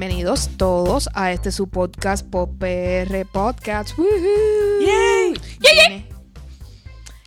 [0.00, 3.98] Bienvenidos todos a este su podcast PR Podcast.
[3.98, 5.34] ¡Yay!
[5.58, 6.08] Viene-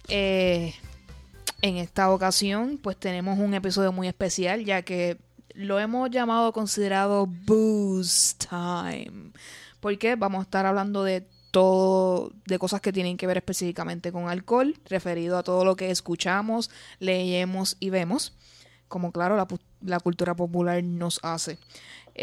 [0.08, 0.74] Eh,
[1.62, 5.18] en esta ocasión, pues tenemos un episodio muy especial, ya que
[5.54, 9.34] lo hemos llamado considerado Booze Time.
[9.82, 14.30] Porque vamos a estar hablando de todo, de cosas que tienen que ver específicamente con
[14.30, 18.34] alcohol, referido a todo lo que escuchamos, leemos y vemos,
[18.88, 19.36] como claro
[19.82, 21.58] la cultura popular nos hace.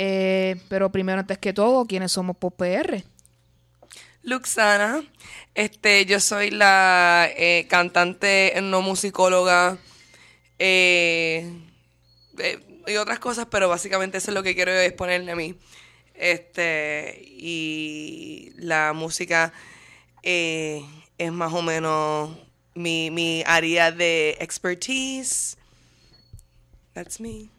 [0.01, 3.03] Eh, pero primero, antes que todo, ¿quiénes somos por PR?
[4.23, 5.03] Luxana,
[5.57, 9.77] este, yo soy la eh, cantante no musicóloga
[10.61, 11.53] eh,
[12.39, 15.57] eh, y otras cosas, pero básicamente eso es lo que quiero exponerle a mí.
[16.15, 19.53] Este, y la música
[20.23, 20.81] eh,
[21.19, 22.39] es más o menos
[22.75, 25.57] mi, mi área de expertise.
[26.95, 27.58] That's me.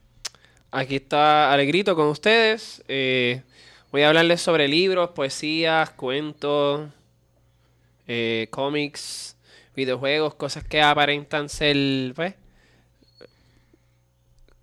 [0.71, 2.83] Aquí está Alegrito con ustedes.
[2.87, 3.41] Eh,
[3.91, 6.87] voy a hablarles sobre libros, poesías, cuentos,
[8.07, 9.35] eh, cómics,
[9.75, 12.35] videojuegos, cosas que aparentan ser, pues,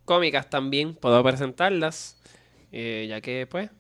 [0.05, 0.95] cómicas también.
[0.95, 2.17] Puedo presentarlas,
[2.71, 3.71] eh, ya que, pues,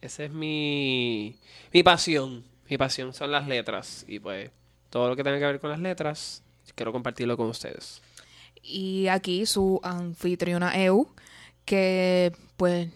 [0.00, 1.36] esa es mi,
[1.72, 2.44] mi pasión.
[2.68, 4.50] Mi pasión son las letras y, pues,
[4.90, 6.42] todo lo que tenga que ver con las letras,
[6.74, 8.02] quiero compartirlo con ustedes.
[8.60, 11.08] Y aquí su anfitriona EU,
[11.66, 12.88] que pues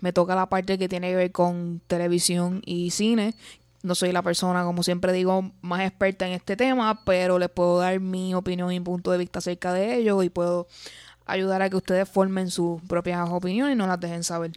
[0.00, 3.34] me toca la parte que tiene que ver con televisión y cine.
[3.82, 7.78] No soy la persona, como siempre digo, más experta en este tema, pero les puedo
[7.78, 10.68] dar mi opinión y punto de vista acerca de ello y puedo
[11.26, 14.52] ayudar a que ustedes formen sus propias opiniones y no las dejen saber.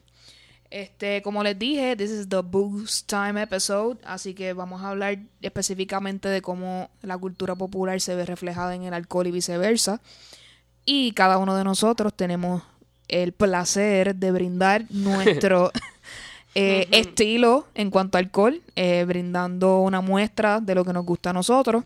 [0.69, 5.20] Este, como les dije, this is the Boost Time episode, así que vamos a hablar
[5.42, 10.02] específicamente de cómo la cultura popular se ve reflejada en el alcohol y viceversa.
[10.86, 12.61] Y cada uno de nosotros tenemos
[13.08, 15.71] el placer de brindar nuestro
[16.55, 21.32] eh, estilo en cuanto a alcohol, eh, brindando una muestra de lo que nos gusta
[21.32, 21.83] a nosotros.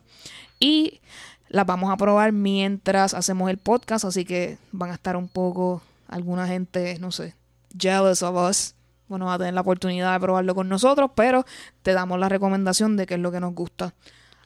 [0.58, 1.00] Y
[1.48, 5.82] las vamos a probar mientras hacemos el podcast, así que van a estar un poco,
[6.08, 7.34] alguna gente, no sé,
[7.76, 8.74] jealous of us.
[9.08, 11.44] Bueno, va a tener la oportunidad de probarlo con nosotros, pero
[11.82, 13.92] te damos la recomendación de qué es lo que nos gusta.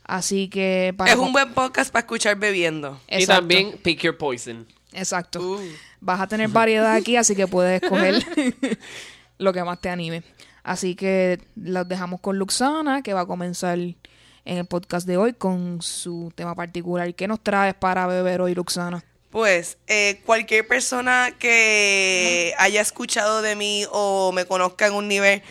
[0.05, 2.99] Así que para Es un buen podcast para escuchar bebiendo.
[3.09, 4.67] Y también Pick Your Poison.
[4.94, 5.41] Exacto.
[5.41, 5.60] Uh.
[6.00, 8.25] Vas a tener variedad aquí, así que puedes escoger
[9.38, 10.22] lo que más te anime.
[10.62, 13.97] Así que los dejamos con Luxana, que va a comenzar en
[14.44, 17.15] el podcast de hoy con su tema particular.
[17.15, 19.04] ¿Qué nos traes para beber hoy, Luxana?
[19.31, 25.43] Pues eh, cualquier persona que haya escuchado de mí o me conozca en un nivel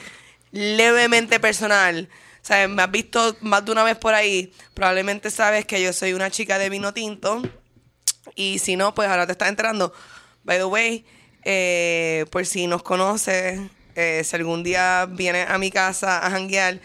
[0.51, 2.07] levemente personal,
[2.43, 5.93] o sea, me has visto más de una vez por ahí, probablemente sabes que yo
[5.93, 7.41] soy una chica de vino tinto.
[8.35, 9.94] Y si no, pues ahora te estás enterando.
[10.44, 11.06] By the way,
[11.44, 13.59] eh, por si nos conoces,
[13.95, 16.79] eh, si algún día vienes a mi casa a janguear,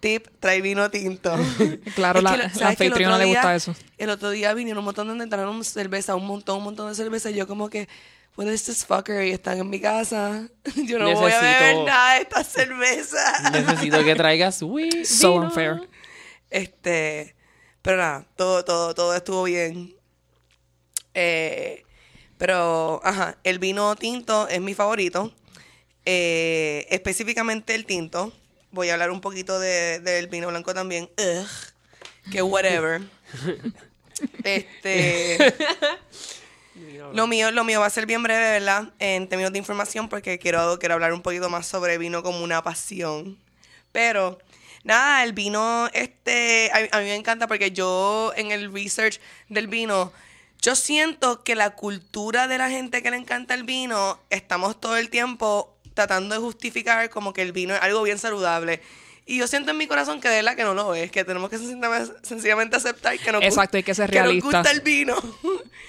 [0.00, 1.34] tip, trae vino tinto.
[1.94, 3.74] Claro, Es la- que la ¿sabes que el anfitriona le gusta eso.
[3.98, 7.30] El otro día vinieron un montón de entraron cerveza, un montón, un montón de cerveza.
[7.30, 7.88] Y yo como que,
[8.36, 9.24] what is this fucker?
[9.26, 10.48] Y están en mi casa.
[10.76, 13.50] Yo no voy a beber nada de esta cerveza.
[13.52, 15.44] Necesito que traigas wi- So vino.
[15.46, 15.88] unfair.
[16.50, 17.34] Este,
[17.80, 19.94] pero nada, todo, todo, todo estuvo bien.
[21.14, 21.84] Eh,
[22.38, 25.32] pero, ajá, el vino tinto es mi favorito.
[26.04, 28.32] Eh, específicamente el tinto.
[28.72, 31.08] Voy a hablar un poquito de- del vino blanco también.
[31.18, 33.02] Ugh, que whatever.
[34.44, 35.38] este.
[37.12, 38.88] Lo mío, lo mío va a ser bien breve, ¿verdad?
[38.98, 42.62] En términos de información, porque quiero, quiero hablar un poquito más sobre vino como una
[42.62, 43.38] pasión.
[43.92, 44.38] Pero,
[44.82, 49.20] nada, el vino, este, a, a mí me encanta porque yo en el research
[49.50, 50.12] del vino,
[50.62, 54.96] yo siento que la cultura de la gente que le encanta el vino, estamos todo
[54.96, 58.80] el tiempo tratando de justificar como que el vino es algo bien saludable.
[59.26, 61.50] Y yo siento en mi corazón que de verdad que no lo es, que tenemos
[61.50, 61.58] que
[62.22, 65.16] sencillamente, aceptar que nos, Exacto, hay que ser que nos gusta el vino.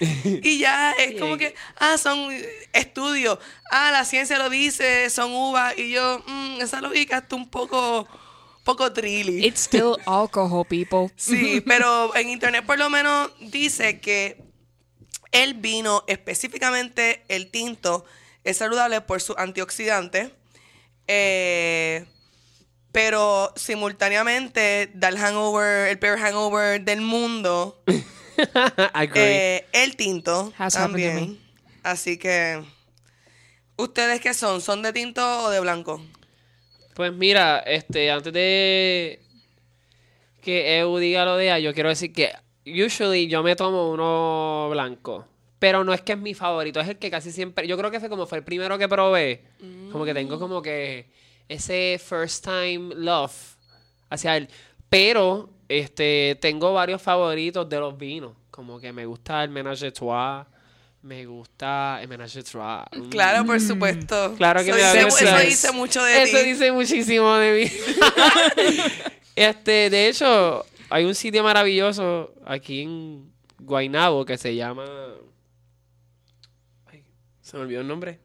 [0.00, 2.32] y ya es como que, ah, son
[2.72, 3.38] estudios,
[3.70, 5.76] ah, la ciencia lo dice, son uvas.
[5.78, 8.08] Y yo, mm, esa lógica está un poco,
[8.64, 9.44] poco trilly.
[9.44, 11.12] It's still alcohol, people.
[11.16, 14.53] Sí, pero en internet por lo menos dice que
[15.34, 18.06] el vino, específicamente el tinto,
[18.44, 20.30] es saludable por su antioxidante.
[21.06, 22.06] eh,
[22.92, 27.82] pero simultáneamente da el hangover, el peor hangover del mundo.
[28.94, 29.56] Agree.
[29.56, 31.40] Eh, el tinto Has también.
[31.82, 32.62] Así que,
[33.76, 34.60] ¿ustedes qué son?
[34.60, 36.00] ¿Son de tinto o de blanco?
[36.94, 39.20] Pues mira, este, antes de
[40.40, 42.32] que Eu diga lo de ella, yo quiero decir que
[42.66, 45.26] usually yo me tomo uno blanco.
[45.58, 47.66] Pero no es que es mi favorito, es el que casi siempre.
[47.66, 49.44] Yo creo que fue como fue el primero que probé.
[49.90, 51.06] Como que tengo como que
[51.48, 53.32] ese first time love
[54.10, 54.48] hacia él.
[54.90, 58.32] Pero este tengo varios favoritos de los vinos.
[58.50, 60.46] Como que me gusta el Menage Trois.
[61.02, 62.84] Me gusta el Menage Trois.
[62.92, 63.08] Mm.
[63.08, 64.34] Claro, por supuesto.
[64.36, 66.44] Claro que eso me dice, eso dice mucho de Eso ti.
[66.44, 67.72] dice muchísimo de mí.
[69.36, 74.84] este, de hecho, hay un sitio maravilloso aquí en Guaynabo que se llama.
[76.86, 77.04] Ay,
[77.40, 78.20] se me olvidó el nombre.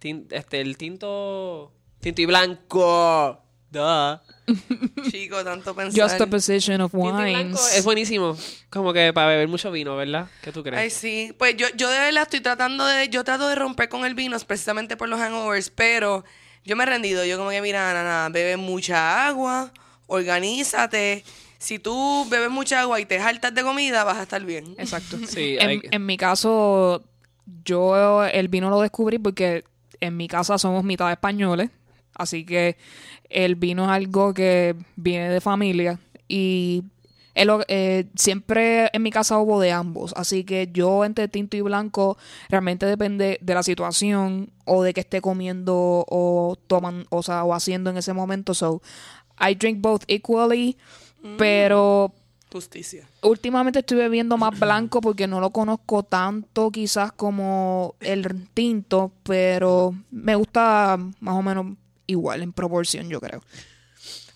[0.00, 1.72] Tin- este, el tinto.
[2.00, 3.42] Tinto y blanco.
[3.70, 4.18] Duh.
[5.10, 6.02] Chico, tanto pensar.
[6.08, 7.76] Just a position of Tinto y blanco wines.
[7.76, 8.36] es buenísimo.
[8.70, 10.28] Como que para beber mucho vino, ¿verdad?
[10.42, 10.78] ¿Qué tú crees?
[10.80, 11.34] Ay, sí.
[11.38, 13.08] Pues yo, yo de verdad estoy tratando de...
[13.10, 16.24] Yo trato de romper con el vino precisamente por los hangovers, pero
[16.64, 17.24] yo me he rendido.
[17.26, 19.70] Yo como que, mira, nada, bebe mucha agua,
[20.06, 21.24] organízate.
[21.58, 24.74] Si tú bebes mucha agua y te jaltas de comida, vas a estar bien.
[24.78, 25.18] Exacto.
[25.26, 27.02] Sí, en, hay- en mi caso,
[27.64, 29.64] yo el vino lo descubrí porque
[30.00, 31.70] en mi casa somos mitad españoles,
[32.14, 32.76] así que
[33.28, 36.84] el vino es algo que viene de familia y
[37.34, 41.56] es lo- eh, siempre en mi casa hubo de ambos, así que yo entre tinto
[41.56, 42.16] y blanco
[42.48, 45.74] realmente depende de la situación o de que esté comiendo
[46.08, 48.54] o toman, o sea, o haciendo en ese momento.
[48.54, 48.80] So,
[49.40, 50.76] I drink both equally,
[51.36, 52.12] pero
[52.52, 53.08] Justicia.
[53.22, 59.94] últimamente estoy bebiendo más blanco porque no lo conozco tanto quizás como el tinto, pero
[60.10, 61.66] me gusta más o menos
[62.06, 63.42] igual en proporción, yo creo.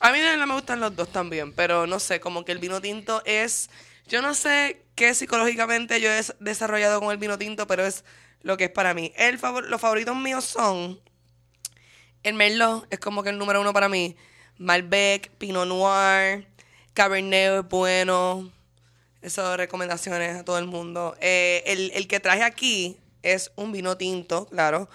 [0.01, 2.81] A mí verdad me gustan los dos también, pero no sé, como que el vino
[2.81, 3.71] tinto es...
[4.09, 8.05] Yo no sé qué psicológicamente yo he des- desarrollado con el vino tinto, pero es
[8.43, 9.13] lo que es para mí.
[9.17, 10.99] El favor- los favoritos míos son...
[12.25, 14.17] El Merlot es como que el número uno para mí.
[14.59, 16.47] Malbec, Pinot Noir,
[16.95, 18.51] Cabernet es bueno.
[19.21, 21.15] Esas recomendaciones a todo el mundo.
[21.21, 24.89] Eh, el, el que traje aquí es un vino tinto, claro.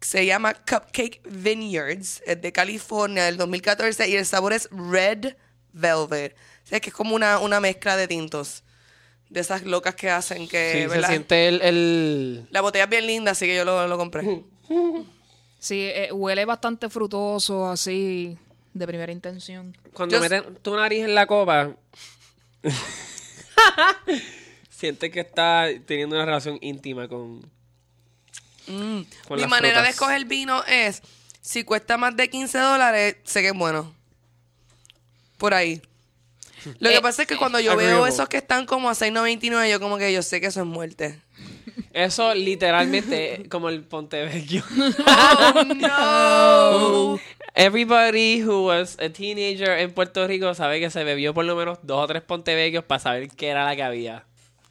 [0.00, 2.22] Se llama Cupcake Vineyards.
[2.26, 5.34] Es de California del 2014 y el sabor es Red
[5.72, 6.34] Velvet.
[6.64, 8.62] O sea, que es como una, una mezcla de tintos.
[9.30, 11.08] De esas locas que hacen que, sí, se ¿verdad?
[11.08, 14.44] siente el, el- La botella es bien linda, así que yo lo, lo compré.
[15.58, 18.36] Sí, eh, huele bastante frutoso, así,
[18.74, 19.76] de primera intención.
[19.92, 21.70] Cuando Yo- meten tu nariz en la copa,
[24.70, 27.52] sientes que está teniendo una relación íntima con,
[28.66, 29.02] Mm.
[29.28, 31.02] con Mi las manera de escoger vino es,
[31.42, 33.94] si cuesta más de 15 dólares, sé que es bueno.
[35.38, 35.82] Por ahí.
[36.78, 39.70] Lo que Eh, pasa es que cuando yo veo esos que están como a 6.99,
[39.70, 41.20] yo como que yo sé que eso es muerte.
[41.92, 44.64] Eso literalmente es como el Pontevecchio.
[45.06, 47.20] ¡Oh, no!
[47.54, 51.78] Everybody who was a teenager en Puerto Rico sabe que se bebió por lo menos
[51.82, 54.24] dos o tres Pontevecchios para saber qué era la que había.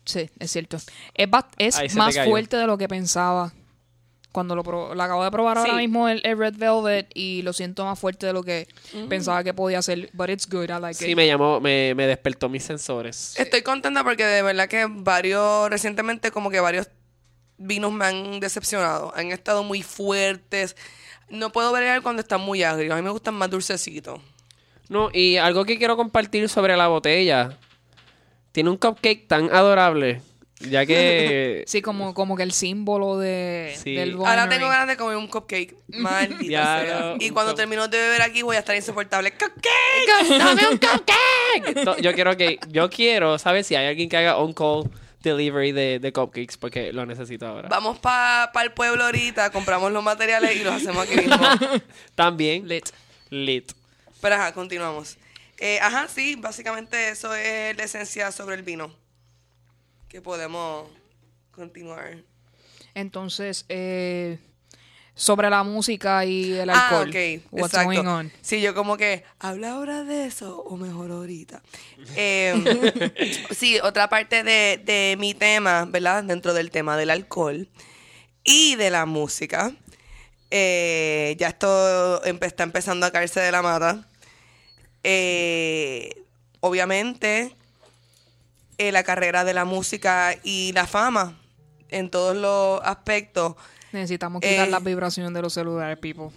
[0.06, 0.78] Sí, es cierto.
[1.14, 3.54] Es, más fuerte de lo que pensaba.
[4.34, 5.78] Cuando lo, pro- lo acabo de probar ahora Sí.
[5.78, 8.68] mismo el, el Red Velvet y lo siento más fuerte de lo que
[9.08, 10.10] pensaba que podía ser.
[10.14, 11.16] But it's good, I like Sí, it.
[11.16, 13.36] me llamó, me, me despertó mis sensores.
[13.38, 16.90] Estoy contenta porque de verdad que varios, recientemente como que varios
[17.58, 19.14] vinos me han decepcionado.
[19.16, 20.76] Han estado muy fuertes.
[21.34, 22.94] No puedo ver cuando están muy agrios.
[22.94, 24.20] A mí me gustan más dulcecitos.
[24.90, 27.58] No, y algo que quiero compartir sobre la botella.
[28.52, 30.22] Tiene un cupcake tan adorable,
[30.60, 31.64] ya que...
[31.68, 33.96] Sí, como, como que el símbolo de, Sí.
[33.96, 35.76] del Ahora tengo ganas de comer un cupcake.
[35.88, 37.00] Maldita Ya, sea.
[37.00, 39.32] no, Y cuando cup- termino de beber aquí voy a estar insoportable.
[39.32, 40.38] ¡Cupcake!
[40.38, 42.02] ¡Dame un cupcake!
[42.04, 42.60] Yo quiero que...
[42.70, 43.66] Yo quiero, ¿sabes?
[43.66, 44.84] Si hay alguien que haga on-call
[45.24, 47.70] delivery de, de cupcakes, porque lo necesito ahora.
[47.70, 51.38] Vamos para el pueblo ahorita, compramos los materiales y los hacemos aquí mismo.
[52.14, 52.68] También...
[52.68, 52.90] Lit.
[53.30, 53.72] Lit.
[54.22, 55.18] Pero ajá, continuamos.
[55.58, 58.94] Eh, ajá, sí, básicamente eso es la esencia sobre el vino.
[60.08, 60.90] Que podemos
[61.52, 62.18] continuar.
[62.94, 64.38] Entonces, eh,
[65.16, 67.10] sobre la música y el Ah, alcohol.
[67.10, 67.86] ok, What's exacto.
[68.04, 68.32] going on?
[68.42, 71.62] Sí, yo como que, ¿habla ahora de eso o mejor ahorita?
[72.16, 72.54] Eh,
[73.52, 76.24] sí, otra parte de, de mi tema, ¿verdad?
[76.24, 77.68] Dentro del tema del alcohol
[78.44, 79.72] y de la música.
[80.52, 84.08] Eh, ya esto empe- está empezando a caerse de la mata.
[85.04, 86.24] Eh,
[86.60, 87.56] obviamente,
[88.78, 91.40] eh, la carrera de la música y la fama
[91.90, 93.56] en todos los aspectos.
[93.94, 96.30] Necesitamos quitar Eh, las vibraciones de los celulares, people.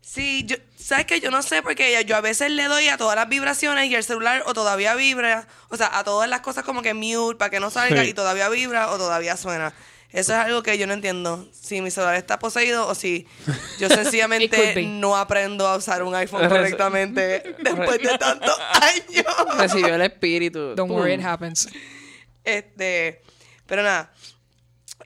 [0.00, 1.20] Sí, yo, ¿sabes qué?
[1.20, 4.04] Yo no sé porque yo a veces le doy a todas las vibraciones y el
[4.04, 7.58] celular o todavía vibra, o sea, a todas las cosas como que mute para que
[7.58, 8.10] no salga Sí.
[8.10, 9.72] y todavía vibra o todavía suena.
[10.10, 11.48] Eso es algo que yo no entiendo.
[11.52, 13.26] Si mi celular está poseído o si
[13.80, 19.24] yo sencillamente no aprendo a usar un iPhone correctamente después de tantos años.
[19.58, 20.74] Recibió el espíritu.
[20.76, 21.68] Don't worry, it happens.
[22.44, 23.22] Este,
[23.66, 24.12] Pero nada.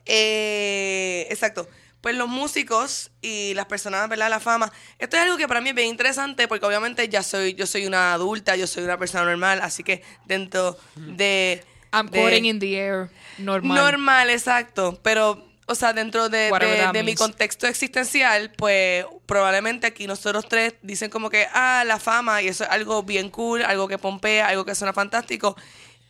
[0.05, 1.67] Eh, exacto.
[2.01, 4.29] Pues los músicos y las personas, ¿verdad?
[4.29, 4.71] La fama.
[4.99, 7.85] Esto es algo que para mí es bien interesante porque obviamente ya soy, yo soy
[7.85, 11.63] una adulta, yo soy una persona normal, así que dentro de...
[11.91, 13.09] I'm de- in the air.
[13.37, 13.77] Normal.
[13.77, 14.97] Normal, exacto.
[15.03, 20.75] Pero, o sea, dentro de, de- de mi contexto existencial, pues probablemente aquí nosotros tres
[20.81, 24.47] dicen como que, ah, la fama, y eso es algo bien cool, algo que pompea,
[24.47, 25.57] algo que suena fantástico.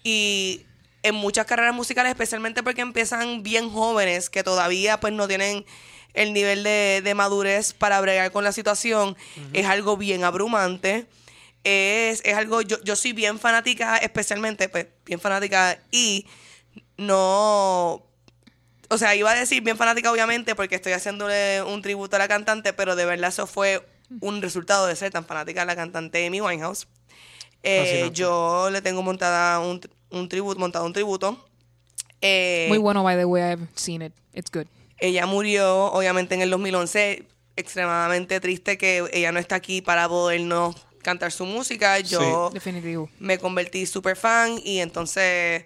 [0.03, 0.65] Y
[1.03, 5.65] en muchas carreras musicales, especialmente porque empiezan bien jóvenes, que todavía pues no tienen
[6.13, 9.15] el nivel de, de madurez para bregar con la situación,
[9.53, 11.07] es algo bien abrumante.
[11.63, 16.25] Es, es algo, yo, yo soy bien fanática, especialmente, pues, bien fanática y
[16.97, 18.09] no
[18.89, 22.27] o sea, iba a decir bien fanática, obviamente, porque estoy haciéndole un tributo a la
[22.27, 23.87] cantante, pero de verdad eso fue
[24.19, 26.87] un resultado de ser tan fanática de la cantante Amy Winehouse.
[27.61, 29.79] Eh, yo le tengo montada un,
[30.11, 31.45] un tributo, montado un tributo.
[32.21, 33.53] Eh, Muy bueno, by the way.
[33.53, 34.13] I've seen it.
[34.33, 34.65] It's good.
[34.99, 37.25] ella murió, obviamente, en el 2011.
[37.55, 41.99] Extremadamente triste que ella no está aquí para podernos cantar su música.
[41.99, 43.09] Yo Definitivo.
[43.19, 45.65] me convertí súper fan y entonces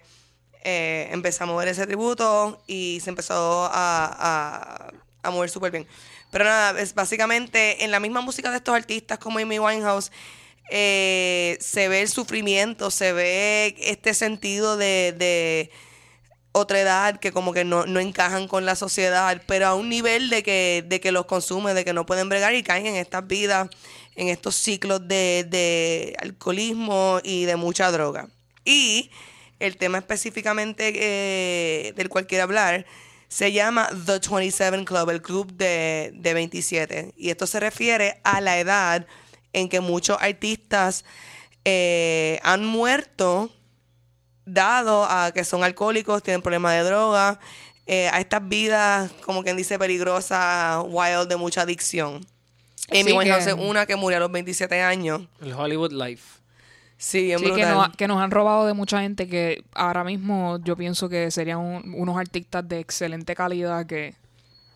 [0.64, 5.86] eh, empecé a mover ese tributo y se empezó a, a, a mover súper bien.
[6.32, 10.10] Pero nada, es básicamente en la misma música de estos artistas como Amy Winehouse
[10.70, 15.70] eh, se ve el sufrimiento, se ve este sentido de, de
[16.52, 20.30] otra edad que como que no, no encajan con la sociedad, pero a un nivel
[20.30, 23.26] de que, de que los consume, de que no pueden bregar y caen en estas
[23.26, 23.68] vidas,
[24.14, 28.28] en estos ciclos de, de alcoholismo y de mucha droga.
[28.64, 29.10] Y
[29.58, 32.86] el tema específicamente eh, del cual quiero hablar
[33.28, 37.14] se llama The 27 Club, el club de, de 27.
[37.16, 39.06] Y esto se refiere a la edad
[39.54, 41.04] en que muchos artistas
[41.64, 43.50] eh, han muerto
[44.44, 47.40] dado a que son alcohólicos, tienen problemas de droga,
[47.86, 52.20] eh, a estas vidas, como quien dice, peligrosas, wild, de mucha adicción.
[52.90, 55.22] Amy Winehouse es una que murió a los 27 años.
[55.40, 56.40] El Hollywood Life.
[56.98, 61.08] Sí, que nos, que nos han robado de mucha gente que ahora mismo yo pienso
[61.08, 64.14] que serían un- unos artistas de excelente calidad que...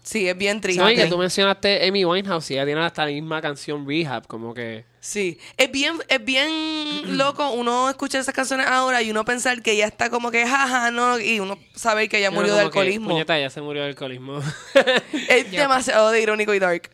[0.03, 0.83] Sí, es bien triste.
[0.83, 4.27] No, y que tú mencionaste Amy Winehouse y ella tiene hasta la misma canción Rehab,
[4.27, 4.85] como que...
[5.01, 9.77] Sí, es bien, es bien loco uno escuchar esas canciones ahora y uno pensar que
[9.77, 12.79] ya está como que jaja, no, y uno saber que ya murió de como que,
[12.79, 13.09] alcoholismo.
[13.11, 14.41] puñeta, ya se murió de alcoholismo.
[15.29, 16.91] Es demasiado de irónico y dark.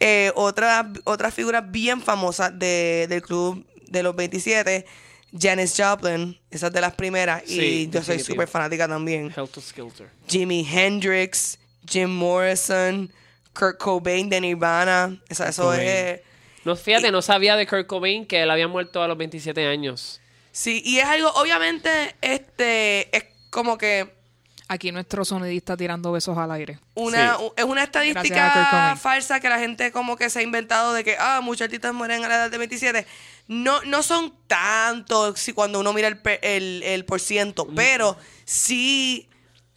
[0.00, 4.84] Eh, otra, otra figura bien famosa de, del club de los 27,
[5.38, 9.32] Janis Joplin, esa es de las primeras, Sí, y yo soy súper fanática también.
[9.34, 10.08] Hell to Skelter.
[10.28, 13.12] Jimi Hendrix, Jim Morrison,
[13.52, 15.80] Kurt Cobain de Nirvana, esa, eso Cobain.
[15.88, 16.20] es...
[16.64, 20.20] No, fíjate, no sabía de Kurt Cobain que él había muerto a los 27 años.
[20.52, 24.14] Sí, y es algo, obviamente, este, es como que
[24.68, 26.80] Aquí nuestro sonidista tirando besos al aire.
[26.94, 27.44] una, Sí.
[27.56, 31.40] es una estadística falsa que la gente como que se ha inventado de que, ah,
[31.40, 33.06] muchos artistas mueren a la edad de 27.
[33.46, 38.16] No, no son tantos si cuando uno mira el, pe- el, el por ciento, pero
[38.44, 39.28] sí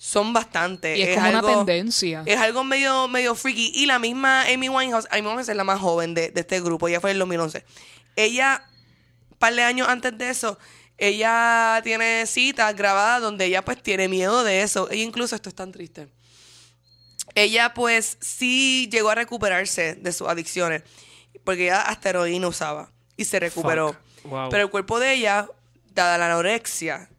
[0.02, 0.98] son bastantes.
[0.98, 2.24] Y es, como una tendencia.
[2.26, 3.74] Es algo medio, medio freaky.
[3.76, 6.88] Y la misma Amy Winehouse, Amy Winehouse es la más joven de, de este grupo,
[6.88, 7.66] ella fue en el 2011.
[8.16, 8.64] Ella,
[9.30, 10.58] un par de años antes de eso,
[10.98, 14.90] ella tiene citas grabadas donde ella pues tiene miedo de eso.
[14.90, 16.08] Ella incluso, esto es tan triste.
[17.36, 20.84] Ella pues sí llegó a recuperarse de sus adicciones,
[21.44, 23.98] porque ella hasta heroína usaba y se recuperó.
[24.24, 24.50] Wow.
[24.50, 25.50] Pero el cuerpo de ella,
[25.94, 27.10] dada la anorexia,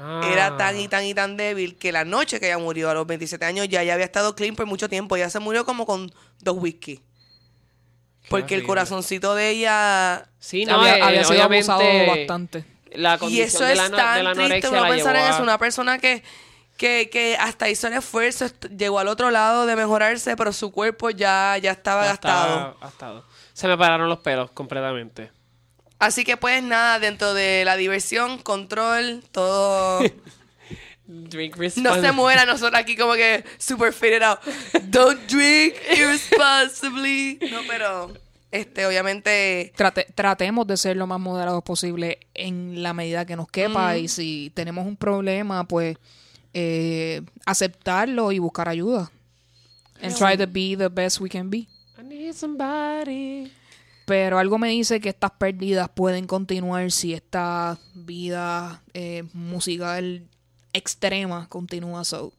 [0.00, 0.20] Ah.
[0.32, 3.04] era tan y tan y tan débil que la noche que ella murió a los
[3.06, 5.16] 27 años ya, ya había estado clean por mucho tiempo.
[5.16, 7.00] Ella se murió como con dos whisky.
[8.28, 8.66] Porque el horrible.
[8.68, 10.26] corazoncito de ella...
[10.38, 12.64] Sí, no, había, eh, había sido obviamente, abusado bastante.
[12.92, 15.38] La Y eso de es la, tan de la triste uno pensar en eso.
[15.38, 16.22] a- Una persona que,
[16.76, 21.10] que, que hasta hizo el esfuerzo, llegó al otro lado de mejorarse, pero su cuerpo
[21.10, 22.54] ya, ya estaba ya gastado.
[22.56, 23.24] estaba gastado.
[23.54, 25.30] Se me pararon los pelos completamente.
[25.98, 30.00] Así que pues nada, dentro de la diversión, control, todo...
[31.08, 34.40] Drink No se muera nosotros aquí como que super figured out.
[34.90, 37.38] Don't drink irresponsibly.
[37.50, 38.12] No, pero
[38.50, 43.48] este obviamente Trate- tratemos de ser lo más moderados posible en la medida que nos
[43.48, 45.96] quepa y si tenemos un problema, pues
[46.52, 49.10] eh, aceptarlo y buscar ayuda.
[50.02, 51.66] And try to be the best we can be.
[51.98, 53.50] I need somebody.
[54.08, 60.22] Pero algo me dice que estas pérdidas pueden continuar si esta vida eh, musical
[60.72, 62.06] extrema continúa.
[62.06, 62.32] So,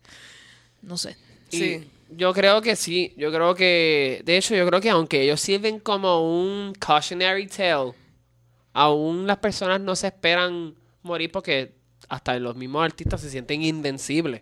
[0.81, 1.15] no sé.
[1.51, 1.87] Y Sí.
[2.09, 3.13] Yo creo que sí.
[3.17, 4.23] Yo creo que.
[4.25, 7.93] De hecho, yo creo que aunque ellos sirven como un cautionary tale,
[8.73, 10.73] aún las personas no se esperan
[11.03, 11.75] morir porque
[12.07, 14.41] hasta los mismos artistas se sienten invencibles.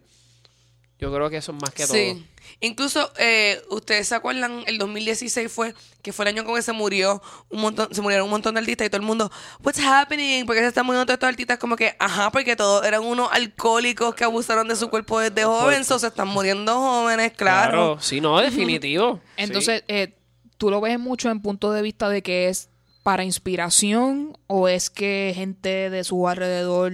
[0.97, 2.23] Yo creo que eso es más que todo.
[2.59, 6.71] Incluso, eh, ustedes se acuerdan, el 2016 fue, que fue el año con que se
[6.73, 9.31] murió un montón, se murieron un montón de artistas y todo el mundo,
[9.63, 10.45] what's happening?
[10.45, 14.15] Porque se están muriendo todos estos artistas como que, ajá, porque todos eran unos alcohólicos
[14.15, 17.99] que abusaron de su cuerpo desde jóvenes, o se están muriendo jóvenes, claro.
[18.01, 19.21] Sí, no, definitivo.
[19.35, 20.15] Entonces, eh,
[20.57, 22.69] ¿tú lo ves mucho en punto de vista de que es
[23.03, 26.91] para inspiración o es que gente de su alrededor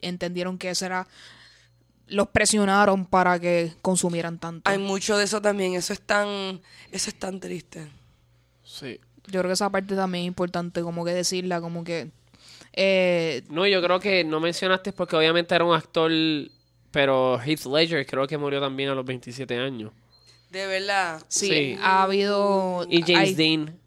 [0.00, 1.06] entendieron que eso era
[2.08, 4.70] los presionaron para que consumieran tanto.
[4.70, 6.60] Hay mucho de eso también, eso es tan,
[6.92, 7.88] eso es tan triste.
[8.62, 9.00] Sí.
[9.26, 12.10] Yo creo que esa parte también es importante, como que decirla, como que...
[12.72, 16.10] Eh, No, yo creo que no mencionaste porque obviamente era un actor,
[16.90, 19.92] pero Heath Ledger creo que murió también a los 27 años.
[20.50, 21.22] De verdad.
[21.28, 21.78] sí, Sí.
[21.82, 22.86] ha habido...
[22.88, 23.78] Y James hay- Dean.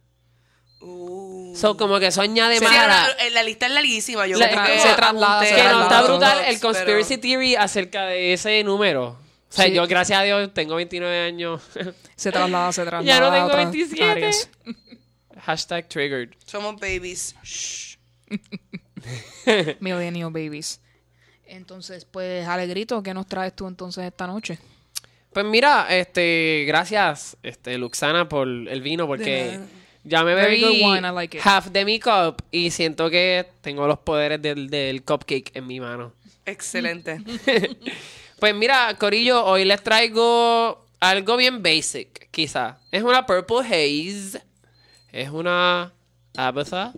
[0.82, 1.29] Uh.
[1.56, 4.28] So, como que eso añade Sí, más la, a la- lista es larguísima.
[4.28, 8.06] Yo La- creo que se traslada, Que no está brutal el conspiracy pero- theory acerca
[8.06, 9.08] de ese número.
[9.50, 9.74] O sea, Sí.
[9.74, 11.62] yo, gracias a Dios, tengo 29 años.
[12.16, 13.04] Se traslada, se traslada.
[13.04, 14.04] ya no tengo otras 27.
[14.04, 14.50] áreas.
[15.46, 16.30] Hashtag triggered.
[16.46, 17.36] Somos babies.
[17.44, 17.98] Shh.
[19.80, 20.82] Millennial Babies.
[21.46, 24.60] Entonces, pues, Alegrito, ¿qué nos traes tú entonces esta noche?
[25.34, 29.66] Pues mira, este, gracias, este, Luxana, por el vino, porque nada.
[30.10, 31.44] Ya me Very bebí good wine, I like it.
[31.46, 35.80] half de mi cup y siento que tengo los poderes del, del cupcake en mi
[35.80, 36.14] mano.
[36.46, 37.20] Excelente.
[38.40, 42.78] Pues mira, Corillo, hoy les traigo algo bien basic, quizá.
[42.90, 44.42] Es una Purple Haze.
[45.12, 45.92] Es una
[46.38, 46.94] Abatha.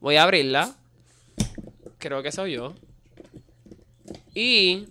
[0.00, 0.74] Voy a abrirla.
[1.98, 2.74] Creo que soy yo.
[4.34, 4.86] Y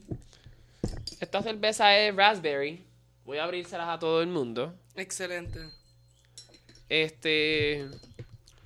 [1.19, 2.83] esta cerveza es Raspberry.
[3.25, 4.75] Voy a abrírselas a todo el mundo.
[4.95, 5.61] Excelente.
[6.91, 7.87] Este.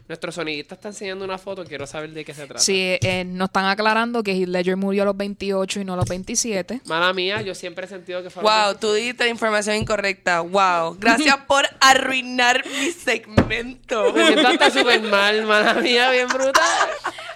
[0.08, 1.64] Nuestro sonidista está enseñando una foto.
[1.64, 2.60] Quiero saber de qué se trata.
[2.60, 5.96] Sí, eh, nos están aclarando que Heath Ledger murió a los 28 y no a
[5.96, 6.82] los 27.
[6.86, 8.42] Mala mía, yo siempre he sentido que fue.
[8.42, 10.42] Wow, tú diste información incorrecta.
[10.42, 10.98] Wow.
[11.00, 14.12] Gracias por arruinar mi segmento.
[14.12, 16.90] Me siento hasta súper mal, mala mía, bien brutal.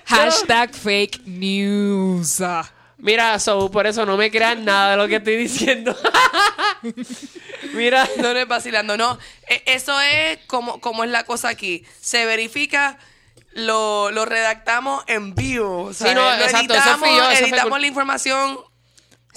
[0.05, 2.41] Hashtag fake news.
[2.97, 5.95] Mira, so, por eso no me crean nada de lo que estoy diciendo.
[7.73, 9.17] Mira, No, es vacilando, no.
[9.47, 11.83] E- Eso es como, como es la cosa aquí.
[12.01, 12.97] Se verifica,
[13.53, 15.83] lo, lo redactamos en vivo.
[15.85, 18.59] O sea, Sí, no, lo exacto, eso editamos, yo, eso editamos la información.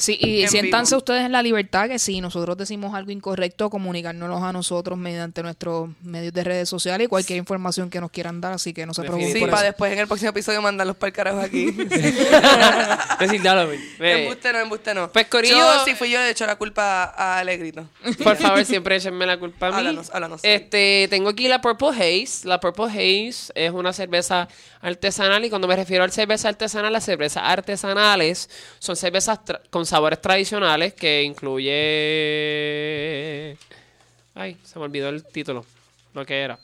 [0.02, 0.98] Sí, y siéntanse vivo.
[0.98, 5.90] ustedes en la libertad que si nosotros decimos algo incorrecto, comunicárnoslo a nosotros mediante nuestros
[6.02, 9.02] medios de redes sociales y cualquier información que nos quieran dar, así que no se
[9.02, 9.66] preocupen Sí, por para eso.
[9.72, 11.70] después en el próximo episodio mandarlos para el carajo aquí.
[11.70, 13.80] decir, ven.
[13.98, 14.22] Ve.
[14.24, 15.10] embuste no, embuste no.
[15.12, 17.86] Pues, Corillo- Yo, si fui yo, le echo la culpa a Alegrito.
[18.22, 19.76] Por favor, siempre échenme la culpa a mí.
[19.78, 20.40] Háblanos, háblanos.
[20.42, 22.46] Este, tengo aquí la Purple Haze.
[22.48, 24.48] La Purple Haze es una cerveza
[24.80, 29.86] artesanal y cuando me refiero a cerveza artesanal, las cervezas artesanales son cervezas tra- con
[29.92, 31.76] sabores tradicionales que incluye...
[34.34, 35.66] Ay, se me olvidó el título,
[36.14, 36.58] lo que era.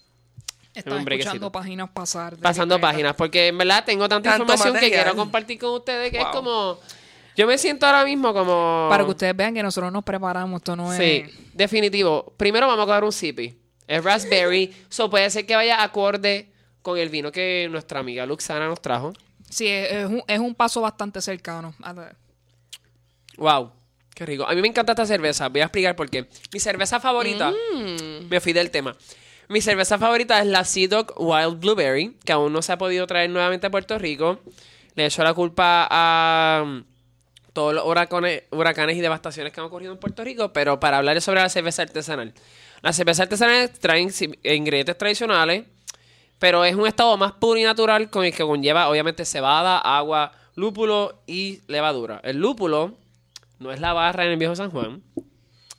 [0.72, 1.14] Brequecito.
[1.14, 2.38] escuchando páginas pasar.
[2.38, 6.20] Pasando páginas, porque en verdad tengo tanta Tanto información que quiero compartir con ustedes que
[6.20, 6.78] es como...
[7.36, 8.86] Yo me siento ahora mismo como...
[8.88, 10.98] Para que ustedes vean que nosotros nos preparamos, esto no es...
[10.98, 12.32] Sí, definitivo.
[12.38, 13.54] Primero vamos a coger un sipi.
[13.86, 14.74] Es raspberry.
[14.88, 19.12] so puede ser que vaya acorde con el vino que nuestra amiga Luxana nos trajo.
[19.50, 21.74] Sí, es, es un, es un paso bastante cercano.
[21.82, 22.16] A ver.
[23.38, 23.70] Wow,
[24.14, 24.46] qué rico.
[24.46, 25.48] A mí me encanta esta cerveza.
[25.48, 26.26] Voy a explicar por qué.
[26.52, 27.52] Mi cerveza favorita,
[28.28, 28.96] me fui del tema.
[29.48, 33.06] Mi cerveza favorita es la Sea Dog Wild Blueberry, que aún no se ha podido
[33.06, 34.40] traer nuevamente a Puerto Rico.
[34.94, 36.84] Le echo la culpa a mm,
[37.54, 41.20] todos los huracanes, huracanes y devastaciones que han ocurrido en Puerto Rico, pero para hablar
[41.22, 42.34] sobre la cerveza artesanal.
[42.82, 44.10] Las cervezas artesanales traen
[44.42, 45.64] ingredientes tradicionales,
[46.38, 50.32] pero es un estado más puro y natural con el que conlleva obviamente cebada, agua,
[50.56, 52.20] lúpulo y levadura.
[52.22, 52.96] El lúpulo
[53.58, 55.02] no es la barra en el viejo San Juan,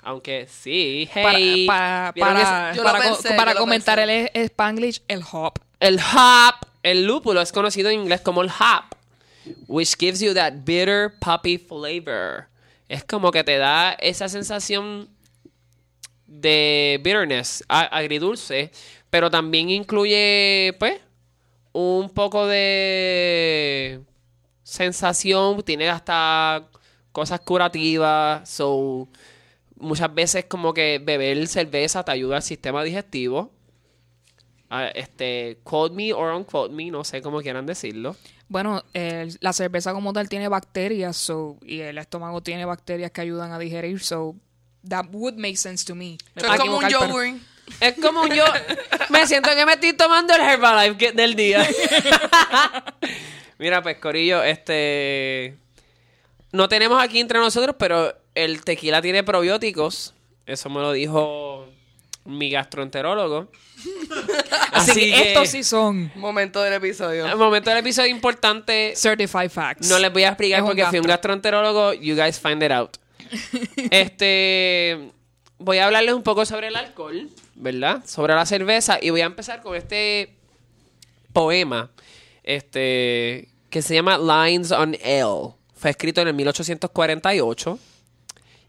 [0.01, 3.55] aunque sí, hey, para, para, ¿vieron que para, Yo lo para co- pensé, para yo
[3.55, 4.31] lo comentar pensé.
[4.33, 5.53] el Spanglish, el hop.
[5.79, 8.85] El hop, el lúpulo es conocido en inglés como el hop,
[9.67, 12.47] which gives you that bitter puppy flavor.
[12.87, 15.09] Es como que te da esa sensación
[16.25, 18.71] de bitterness, agridulce,
[19.09, 20.99] pero también incluye, pues,
[21.71, 24.01] un poco de
[24.63, 26.67] sensación, tiene hasta
[27.11, 29.07] cosas curativas, so
[29.77, 33.51] muchas veces como que beber cerveza te ayuda al sistema digestivo.
[34.69, 38.15] Ah, este, quote me or unquote me, no sé cómo quieran decirlo.
[38.47, 43.21] Bueno, el- la cerveza como tal tiene bacterias, so, y el estómago tiene bacterias que
[43.21, 44.35] ayudan a digerir, so
[44.87, 46.17] that would make sense to me.
[46.35, 47.39] Me es como un equivocar, pero- yogur.
[47.81, 48.45] Es como yo
[49.09, 51.67] me siento que me estoy tomando el Herbalife del día.
[53.59, 55.55] Mira, pues Corillo, este
[56.51, 60.13] no tenemos aquí entre nosotros, pero el tequila tiene probióticos.
[60.45, 61.67] Eso me lo dijo
[62.25, 63.51] mi gastroenterólogo.
[64.71, 66.11] Así, que, estos sí son.
[66.15, 67.27] Momento del episodio.
[67.27, 68.93] El momento del episodio importante.
[68.95, 69.89] Certified facts.
[69.89, 71.29] No les voy a explicar Es un porque fui un gastro.
[71.33, 71.93] gastroenterólogo.
[71.93, 72.97] You guys find it out.
[73.91, 75.11] este.
[75.57, 78.03] Voy a hablarles un poco sobre el alcohol, ¿verdad?
[78.05, 78.97] Sobre la cerveza.
[79.01, 80.35] Y voy a empezar con este
[81.33, 81.91] poema.
[82.43, 83.49] Este.
[83.69, 85.58] Que se llama Lines on Ale.
[85.79, 87.79] Fue escrito en el 1848.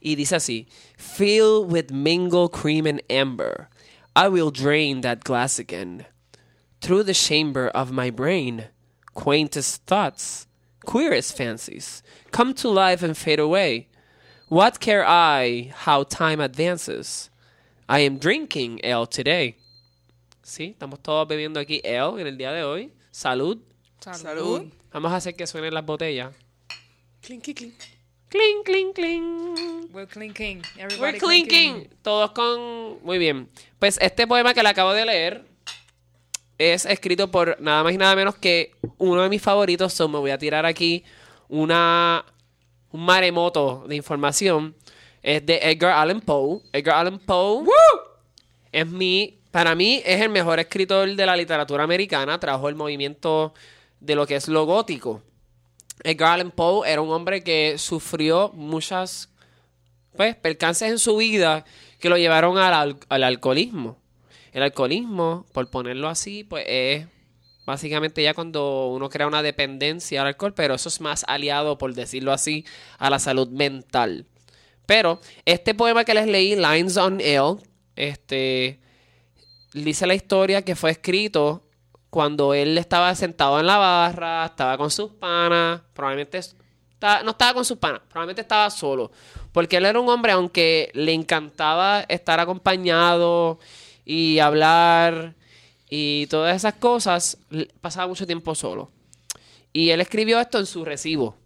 [0.00, 3.68] Y dice así: Fill with mingle cream and amber.
[4.14, 6.06] I will drain that glass again.
[6.80, 8.68] Through the chamber of my brain,
[9.12, 10.46] quaintest thoughts,
[10.86, 13.88] queerest fancies, come to life and fade away.
[14.48, 17.28] What care I how time advances?
[17.88, 19.56] I am drinking ale today.
[20.44, 22.92] Sí, estamos todos bebiendo aquí ale en el día de hoy.
[23.10, 23.58] Salud.
[24.00, 24.70] Salud.
[24.92, 26.32] Vamos a hacer que suenen las botellas.
[27.22, 27.74] Clink, clink, clink.
[28.30, 29.90] Clink, clink.
[29.92, 30.62] We're clinking.
[30.98, 31.88] We're clinking.
[32.02, 33.02] Todos con...
[33.02, 33.48] Muy bien.
[33.78, 35.44] Pues este poema que le acabo de leer
[36.56, 39.92] es escrito por nada más y nada menos que uno de mis favoritos.
[39.92, 41.04] So me voy a tirar aquí
[41.48, 42.24] una...
[42.92, 44.74] Un maremoto de información.
[45.22, 46.62] Es de Edgar Allan Poe.
[46.72, 47.66] Edgar Allan Poe
[48.72, 49.36] es mi...
[49.50, 52.40] Para mí es el mejor escritor de la literatura americana.
[52.40, 53.52] Trajo el movimiento
[53.98, 55.22] de lo que es lo gótico.
[56.04, 59.28] Edgar Allan Poe era un hombre que sufrió muchas
[60.16, 61.64] pues, percances en su vida
[61.98, 63.98] que lo llevaron al, al- al alcoholismo.
[64.52, 67.06] El alcoholismo, por ponerlo así, pues es
[67.66, 71.94] básicamente ya cuando uno crea una dependencia al alcohol, pero eso es más aliado, por
[71.94, 72.64] decirlo así,
[72.98, 74.26] a la salud mental.
[74.86, 77.58] Pero este poema que les leí, Lines on Ale,
[77.94, 78.80] este,
[79.72, 81.62] dice la historia que fue escrito
[82.10, 86.40] cuando él estaba sentado en la barra, estaba con sus panas, probablemente
[87.24, 89.10] no estaba con sus panas, probablemente estaba solo.
[89.52, 93.58] Porque él era un hombre, aunque le encantaba estar acompañado
[94.04, 95.34] y hablar
[95.88, 97.38] y todas esas cosas,
[97.80, 98.90] pasaba mucho tiempo solo.
[99.72, 101.36] Y él escribió esto en su recibo.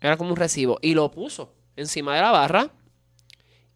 [0.00, 0.78] Era como un recibo.
[0.80, 2.70] Y lo puso encima de la barra.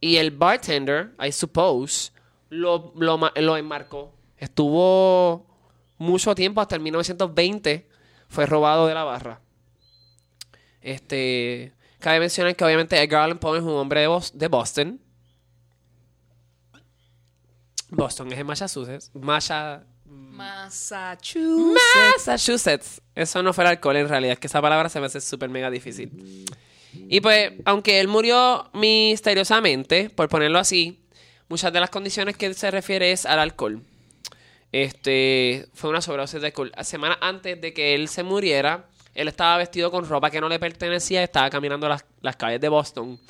[0.00, 2.12] Y el bartender, I suppose,
[2.48, 4.12] lo, lo, lo enmarcó.
[4.36, 5.51] Estuvo
[6.02, 7.86] mucho tiempo, hasta el 1920,
[8.28, 9.40] fue robado de la barra.
[10.80, 15.00] Este, cabe mencionar que obviamente Edgar Allan Poe es un hombre de, Bos- de Boston.
[17.90, 19.10] Boston es en Massachusetts.
[19.14, 21.78] Masha- Massachusetts.
[22.16, 23.02] Massachusetts.
[23.14, 25.50] Eso no fue el alcohol en realidad, es que esa palabra se me hace súper
[25.50, 26.44] mega difícil.
[26.94, 31.00] Y pues, aunque él murió misteriosamente, por ponerlo así,
[31.48, 33.82] muchas de las condiciones que él se refiere es al alcohol.
[34.72, 36.72] Este, fue una sobredosis de alcohol.
[36.82, 40.58] Semanas antes de que él se muriera, él estaba vestido con ropa que no le
[40.58, 43.20] pertenecía, estaba caminando las, las calles de Boston.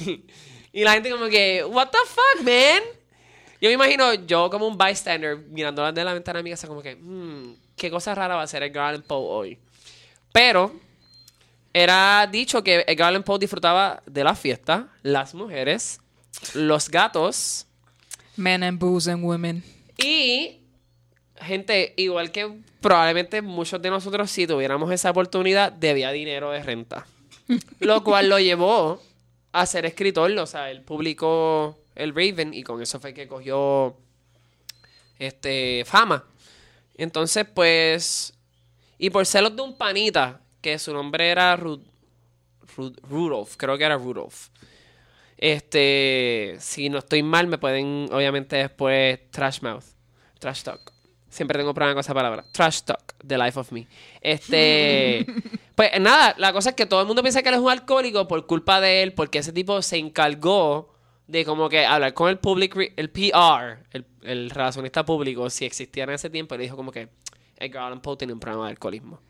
[0.72, 2.82] y la gente como que, what the fuck, man?
[3.60, 6.82] Yo me imagino yo como un bystander mirando de la ventana de mi casa como
[6.82, 9.58] que, "Hmm, qué cosa rara va a ser Edgar Allan Poe hoy.
[10.32, 10.72] Pero
[11.72, 16.00] era dicho que Edgar Allan Poe disfrutaba de la fiesta, las mujeres,
[16.54, 17.66] los gatos
[18.36, 19.62] Men and booze and women.
[20.04, 20.60] Y
[21.40, 27.06] gente, igual que probablemente muchos de nosotros si tuviéramos esa oportunidad, debía dinero de renta.
[27.80, 29.02] Lo cual lo llevó
[29.52, 33.96] a ser escritor, o sea, él publicó el Raven y con eso fue que cogió
[35.18, 36.24] este fama.
[36.96, 38.34] Entonces, pues
[38.98, 41.82] y por celos de un panita, que su nombre era Ru-
[42.76, 44.48] Ru- Rudolph, creo que era Rudolph.
[45.36, 49.82] Este, si no estoy mal, me pueden, obviamente, después trash mouth,
[50.42, 50.92] trash talk.
[51.28, 52.44] Siempre tengo problema con esa palabra.
[52.52, 53.86] Trash talk, the life of me.
[54.20, 55.24] Este,
[55.74, 58.28] pues nada, la cosa es que todo el mundo piensa que él es un alcohólico
[58.28, 60.92] por culpa de él, porque ese tipo se encargó
[61.28, 66.04] de como que hablar con el public, el PR, el, el relacionista público, si existía
[66.04, 67.08] en ese tiempo, y le dijo como que
[67.56, 69.20] Edgar Allan Poe tiene un problema de alcoholismo.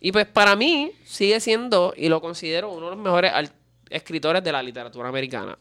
[0.00, 3.32] Y pues para mí sigue siendo, y lo considero uno de los mejores
[3.90, 5.58] escritores de la literatura americana.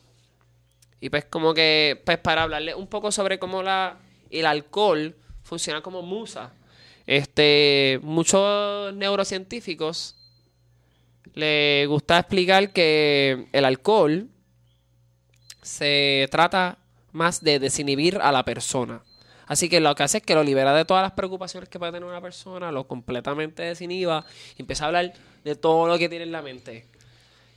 [1.01, 3.97] Y pues como que, pues para hablarle un poco sobre cómo la,
[4.31, 6.53] el alcohol funciona como musa.
[7.05, 10.15] Este, muchos neurocientíficos
[11.33, 14.27] le gusta explicar que el alcohol
[15.61, 16.77] se trata
[17.11, 19.03] más de desinhibir a la persona.
[19.47, 21.91] Así que lo que hace es que lo libera de todas las preocupaciones que puede
[21.91, 24.25] tener una persona, lo completamente desinhiba
[24.57, 25.13] y empieza a hablar
[25.43, 26.87] de todo lo que tiene en la mente.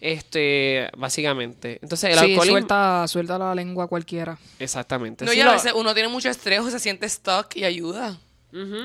[0.00, 1.78] Este, básicamente.
[1.82, 2.44] Entonces, el sí, alcoholismo.
[2.58, 4.38] suelta, suelta la lengua cualquiera.
[4.58, 5.24] Exactamente.
[5.24, 7.64] No, Sí, y a lo- veces uno tiene mucho estrés o se siente stuck y
[7.64, 8.18] ayuda.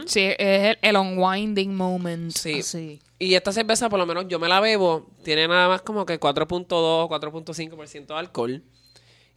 [0.08, 2.32] Sí, es el, el unwinding moment.
[2.36, 2.60] Sí.
[2.62, 3.00] así.
[3.20, 6.20] Y esta cerveza, por lo menos yo me la bebo, tiene nada más como que
[6.20, 8.64] 4.2, 4.5% de alcohol.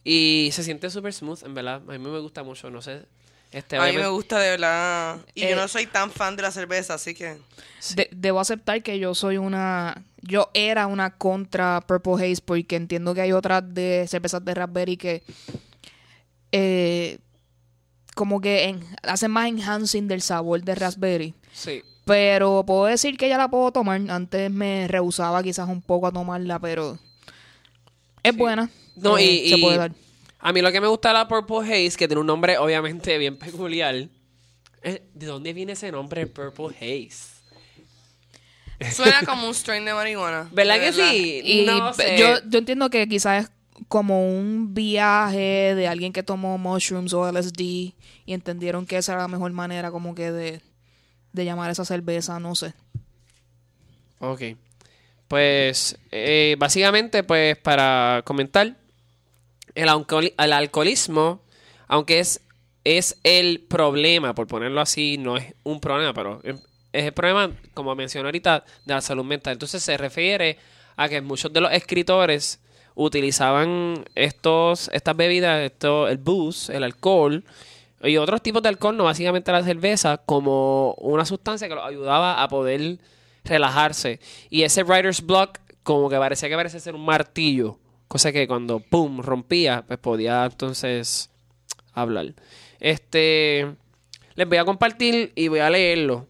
[0.03, 1.75] Y se siente súper smooth, en verdad.
[1.87, 3.03] A mí me gusta mucho, no sé.
[3.51, 5.19] Este, A mí me gusta de verdad.
[5.35, 7.37] Y Eh, yo no soy tan fan de la cerveza, así que.
[7.95, 10.03] De- debo aceptar que yo soy una.
[10.25, 14.97] Yo era una contra Purple Haze porque entiendo que hay otras de cervezas de raspberry
[14.97, 15.23] que.
[16.51, 17.19] eh,
[18.15, 21.33] como que en- hacen más enhancing del sabor de raspberry.
[21.51, 21.81] Sí.
[22.05, 23.99] Pero puedo decir que ya la puedo tomar.
[24.09, 26.97] Antes me rehusaba quizás un poco a tomarla, pero.
[28.21, 28.69] Es buena.
[28.95, 29.91] No, Eh, y, se y puede dar.
[30.39, 33.17] a mí lo que me gusta de la Purple Haze, que tiene un nombre obviamente
[33.17, 34.07] bien peculiar.
[34.83, 37.32] ¿De dónde viene ese nombre Purple Haze?
[38.91, 40.49] Suena como un strain de marihuana.
[40.51, 41.41] ¿Verdad de que sí?
[41.43, 42.17] Y no pe- sé.
[42.17, 43.51] yo, yo entiendo que quizás es
[43.87, 47.93] como un viaje de alguien que tomó mushrooms o LSD y
[48.27, 50.61] entendieron que esa era la mejor manera como que de,
[51.33, 52.73] de llamar esa cerveza, no sé.
[54.19, 54.41] Ok.
[55.27, 58.75] Pues, eh, básicamente, pues, para comentar,
[59.75, 61.41] el, alcohol- el alcoholismo,
[61.87, 62.41] aunque es,
[62.83, 66.41] es el problema, por ponerlo así, no es un problema, pero
[66.93, 69.53] es el problema, como mencioné ahorita, de la salud mental.
[69.53, 70.57] Entonces se refiere
[70.95, 72.59] a que muchos de los escritores
[72.95, 77.43] utilizaban estos, estas bebidas, esto, el booze, el alcohol
[78.03, 82.43] y otros tipos de alcohol, no básicamente la cerveza, como una sustancia que los ayudaba
[82.43, 82.99] a poder
[83.45, 84.19] relajarse.
[84.49, 88.79] Y ese writer's block, como que parecía que parecía ser un martillo, cosa que cuando
[88.81, 91.31] pum rompía, pues podía entonces
[91.93, 92.33] hablar.
[92.79, 93.73] Este,
[94.35, 96.27] les voy a compartir y voy a leerlo.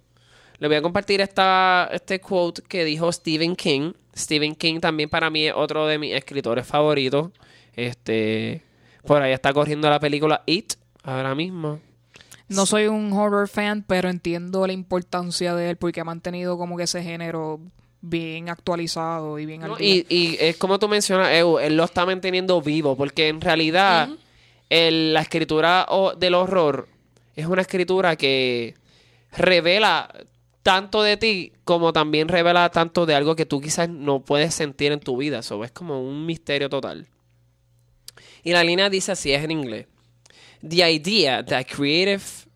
[0.63, 3.91] Les voy a compartir esta, este quote que dijo Stephen King.
[4.15, 7.31] Stephen King también para mí es otro de mis escritores favoritos.
[7.75, 8.61] Este,
[9.05, 11.81] por ahí está corriendo la película It ahora mismo.
[12.47, 16.77] No soy un horror fan, pero entiendo la importancia de él porque ha mantenido como
[16.77, 17.59] que ese género
[17.99, 19.75] bien actualizado y bien ¿no?
[19.77, 24.07] Y, y es como tú mencionas, Eu, él lo está manteniendo vivo, porque en realidad
[24.69, 26.87] el- la escritura o- del horror
[27.35, 28.75] es una escritura que
[29.33, 30.09] revela
[30.63, 34.91] tanto de ti como también revela tanto de algo que tú quizás no puedes sentir
[34.91, 35.39] en tu vida.
[35.39, 37.07] Eso es como un misterio total.
[38.43, 39.87] Y la línea dice así, es en inglés.
[40.61, 42.47] The idea that creative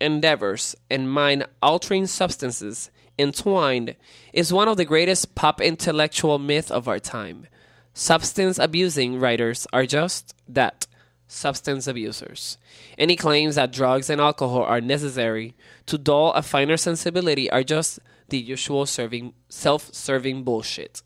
[0.00, 3.96] endeavors and mind altering substances entwined
[4.32, 7.48] is one of the greatest pop intellectual myths of our time.
[7.92, 10.86] Substance abusing writers are just that
[11.26, 12.58] substance abusers.
[12.98, 15.54] Any claims that drugs and alcohol are necessary
[15.86, 21.02] to dull a finer sensibility are just the usual serving, self serving bullshit.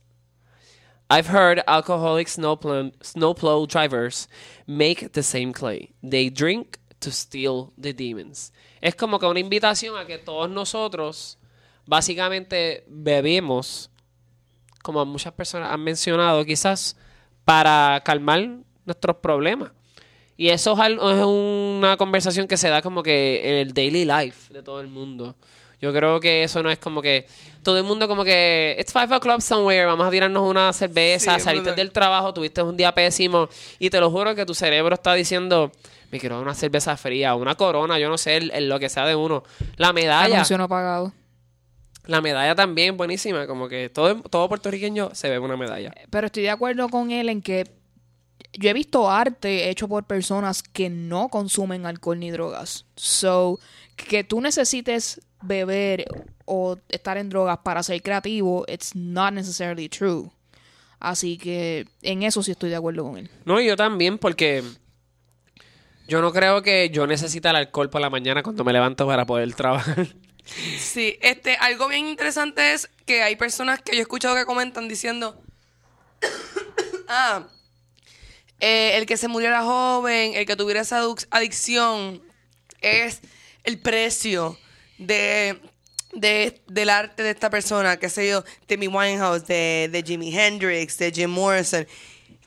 [1.10, 4.28] I've heard alcoholic snowplow, snowplow drivers
[4.66, 5.88] make the same claim.
[6.02, 8.52] They drink to steal the demons.
[8.82, 11.38] Es como que una invitación a que todos nosotros
[11.86, 13.90] básicamente bebemos,
[14.82, 16.96] como muchas personas han mencionado, quizás
[17.44, 19.70] para calmar nuestros problemas.
[20.38, 24.62] Y eso es, una conversación que se da como que en el daily life de
[24.62, 25.34] todo el mundo.
[25.80, 27.26] Yo creo que eso no es como que
[27.62, 31.40] todo el mundo como que it's five o'clock somewhere, vamos a tirarnos una cerveza, Sí,
[31.44, 33.48] saliste del trabajo, tuviste un día pésimo
[33.78, 35.70] y te lo juro que tu cerebro está diciendo
[36.10, 38.88] me quiero dar una cerveza fría, una corona, yo no sé, el- el lo que
[38.88, 39.42] sea de uno.
[39.76, 41.12] La medalla, Anuncio no pagado.
[42.06, 45.92] la medalla también buenísima, como que todo, todo puertorriqueño se bebe una medalla.
[46.10, 47.77] Pero estoy de acuerdo con él en que
[48.58, 52.86] yo he visto arte hecho por personas que no consumen alcohol ni drogas.
[52.96, 53.60] So,
[53.96, 56.06] que tú necesites beber
[56.44, 60.30] o estar en drogas para ser creativo, it's not necessarily true.
[60.98, 63.30] Así que en eso sí estoy de acuerdo con él.
[63.44, 64.64] No, y yo también, porque
[66.08, 69.24] yo no creo que yo necesite el alcohol por la mañana cuando me levanto para
[69.24, 70.08] poder trabajar.
[70.78, 74.88] Sí, este, algo bien interesante es que hay personas que yo he escuchado que comentan
[74.88, 75.38] diciendo,
[77.08, 77.48] ah,
[78.60, 82.22] eh, el que se muriera joven, el que tuviera esa adicción,
[82.80, 83.20] es
[83.64, 84.58] el precio
[84.98, 85.60] de,
[86.12, 90.98] de- del arte de esta persona, qué sé yo, Amy Winehouse, de, de Jimi Hendrix,
[90.98, 91.86] de Jim Morrison.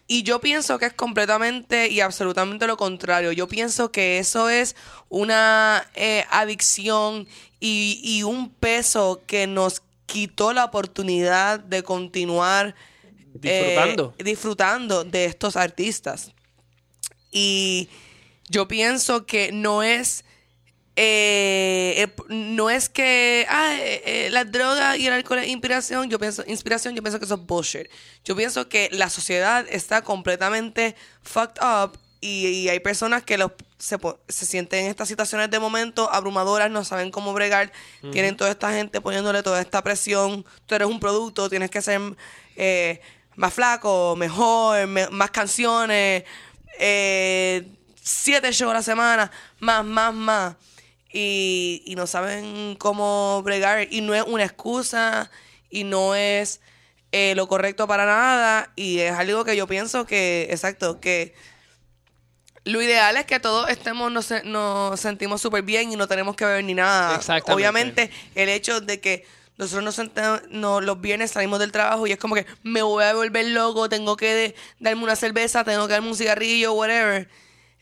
[0.07, 3.31] Y yo pienso que es completamente y absolutamente lo contrario.
[3.31, 4.75] Yo pienso que eso es
[5.07, 7.27] una eh, adicción
[7.61, 12.75] y, y un peso que nos quitó la oportunidad de continuar
[13.43, 14.13] eh, Disfrutando.
[14.17, 16.31] disfrutando de estos artistas.
[17.31, 17.89] Y
[18.49, 20.25] yo pienso que no es
[20.97, 26.19] eh, eh, no es que ah, eh, la droga y el alcohol es inspiración, yo
[26.19, 27.87] pienso inspiración, yo pienso que eso es bullshit.
[28.25, 33.97] Yo pienso que la sociedad está completamente fucked up y, hay personas que los, se,
[34.27, 37.71] se, sienten en estas situaciones de momento abrumadoras, no saben cómo bregar,
[38.11, 41.99] tienen toda esta gente poniéndole toda esta presión, tú eres un producto, tienes que ser
[42.57, 43.01] eh,
[43.35, 46.23] más flaco, mejor, más canciones,
[46.79, 47.67] eh,
[48.01, 50.55] siete shows a la semana, más, más, más.
[51.13, 53.87] Y, y no saben cómo bregar.
[53.91, 55.29] Y no es una excusa
[55.69, 56.61] y no es
[57.11, 58.71] eh, lo correcto para nada.
[58.75, 61.33] Y es algo que yo pienso que, exacto, que
[62.63, 66.45] lo ideal es que todos estemos, nos, nos sentimos súper bien y no tenemos que
[66.45, 67.19] beber ni nada.
[67.47, 69.25] Obviamente, el hecho de que
[69.57, 73.13] nosotros nos sentamos, los viernes salimos del trabajo y es como que me voy a
[73.13, 77.29] volver loco, tengo que darme una cerveza, tengo que darme un cigarrillo, whatever.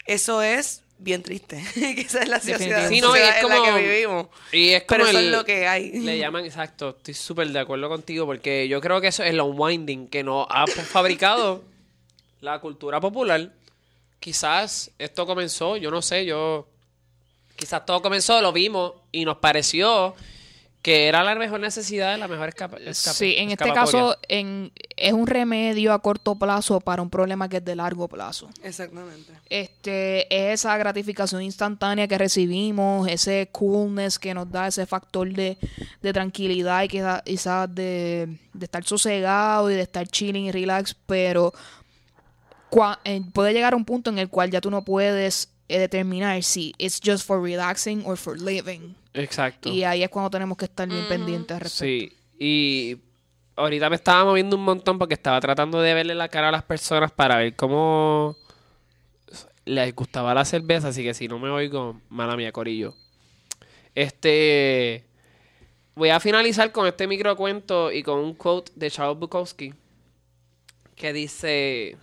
[0.06, 1.64] Eso es bien triste.
[1.74, 4.28] que esa es la sociedad, en la que vivimos.
[4.52, 5.92] Y es como Pero eso es lo que hay.
[6.00, 9.40] Le llaman, exacto, estoy súper de acuerdo contigo porque yo creo que eso es el
[9.40, 11.64] unwinding que nos ha fabricado
[12.42, 13.52] la cultura popular
[14.20, 16.68] quizás esto comenzó, yo no sé, yo...
[17.56, 20.16] Quizás todo comenzó, lo vimos y nos pareció
[20.82, 25.28] que era la mejor necesidad, la mejor escapa, Sí, en este caso en, es un
[25.28, 28.50] remedio a corto plazo para un problema que es de largo plazo.
[28.64, 29.34] Exactamente.
[29.50, 35.58] Este, es esa gratificación instantánea que recibimos, ese coolness que nos da ese factor de,
[36.02, 41.54] de tranquilidad y quizás de, de estar sosegado y de estar chilling y relax, pero
[43.04, 46.42] eh, puede llegar a un punto en el cual ya tú no puedes eh, determinar
[46.44, 48.96] si it's just for relaxing or for living.
[49.20, 49.70] Exacto.
[49.70, 51.86] Y ahí es cuando tenemos que estar bien pendientes al respecto.
[51.86, 52.98] Sí, y
[53.56, 56.64] ahorita me estaba moviendo un montón porque estaba tratando de verle la cara a las
[56.64, 58.36] personas para ver cómo
[59.66, 62.96] les gustaba la cerveza, así que si no me oigo, mala mía, Corillo.
[63.96, 65.06] Este.
[65.96, 69.74] Voy a finalizar con este microcuento y con un quote de Charles Bukowski
[70.96, 71.98] que dice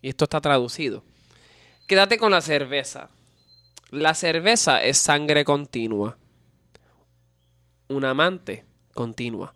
[0.00, 1.02] y esto está traducido.
[1.86, 3.10] Quédate con la cerveza.
[3.90, 6.16] La cerveza es sangre continua.
[7.88, 9.54] Un amante continua.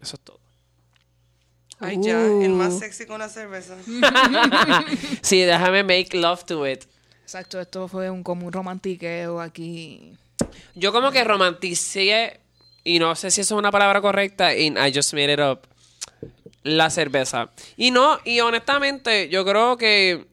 [0.00, 0.40] Eso es todo.
[1.78, 2.78] Ay, ya, el más uh.
[2.78, 3.76] sexy con la cerveza.
[5.22, 6.84] sí, déjame make love to it.
[7.22, 10.16] Exacto, esto fue un como un romantiqueo aquí.
[10.74, 12.40] Yo como que romanticé,
[12.84, 15.60] y no sé si eso es una palabra correcta, in I just made it up
[16.62, 17.50] la cerveza.
[17.76, 20.26] Y no, y honestamente, yo creo que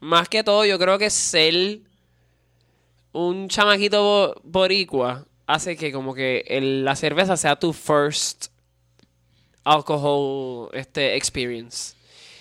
[0.00, 1.80] más que todo, yo creo que ser
[3.12, 8.48] un chamaquito boricua hace que como que la cerveza sea tu first
[9.64, 11.96] alcohol este, experience.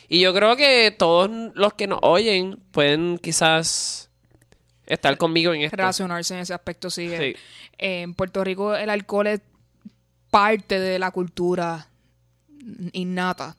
[0.10, 4.10] Y yo creo que todos los que nos oyen pueden quizás
[4.86, 5.78] estar conmigo en esto.
[5.78, 7.10] Relacionarse en ese aspecto, sí.
[7.18, 7.36] sí.
[7.78, 9.42] En Puerto Rico el alcohol es
[10.30, 11.88] parte de la cultura
[12.92, 13.56] innata.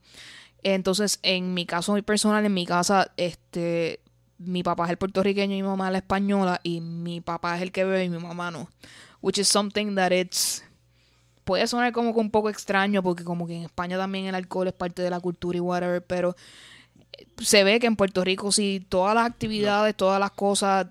[0.63, 4.01] Entonces, en mi caso muy personal, en mi casa, este,
[4.37, 7.63] mi papá es el puertorriqueño y mi mamá es la española y mi papá es
[7.63, 8.69] el que bebe y mi mamá no.
[9.21, 10.63] Which is something that it's
[11.49, 14.69] puede sonar como que un poco extraño porque como que en España también el alcohol
[14.69, 16.37] es parte de la cultura y whatever, pero
[17.39, 20.89] se ve que en Puerto Rico sí todas las actividades, todas las cosas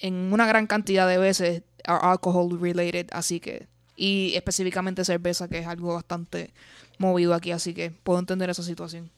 [0.00, 5.58] en una gran cantidad de veces are alcohol related, así que y específicamente cerveza que
[5.58, 6.54] es algo bastante
[6.98, 9.10] movido aquí, así que puedo entender esa situación.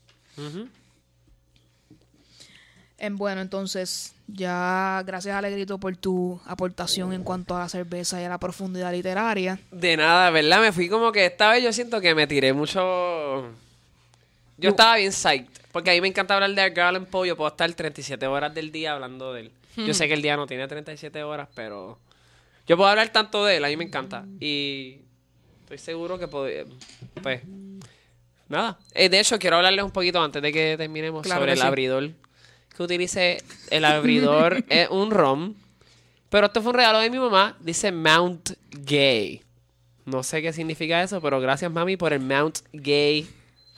[2.98, 8.24] En, bueno, entonces, ya gracias Alegrito por tu aportación en cuanto a la cerveza y
[8.24, 9.58] a la profundidad literaria.
[9.70, 10.60] De nada, ¿verdad?
[10.62, 13.50] Me fui como que esta vez yo siento que me tiré mucho...
[14.58, 17.36] Yo estaba bien psyched, porque a mí me encanta hablar de Edgar Allan Poe, yo
[17.36, 19.52] puedo estar 37 horas del día hablando de él.
[19.76, 21.98] Yo sé que el día no tiene 37 horas, pero
[22.66, 24.24] yo puedo hablar tanto de él, a mí me encanta.
[24.40, 25.00] Y
[25.60, 26.48] estoy seguro que puedo...
[27.22, 27.42] Pues,
[28.48, 28.78] Nada.
[28.94, 32.10] Eh, de hecho, quiero hablarles un poquito antes de que terminemos sobre el abridor.
[32.76, 35.54] Que utilice el abridor es un ROM.
[36.28, 37.56] Pero esto fue un regalo de mi mamá.
[37.60, 39.42] Dice Mount Gay.
[40.04, 43.28] No sé qué significa eso, pero gracias, mami, por el Mount Gay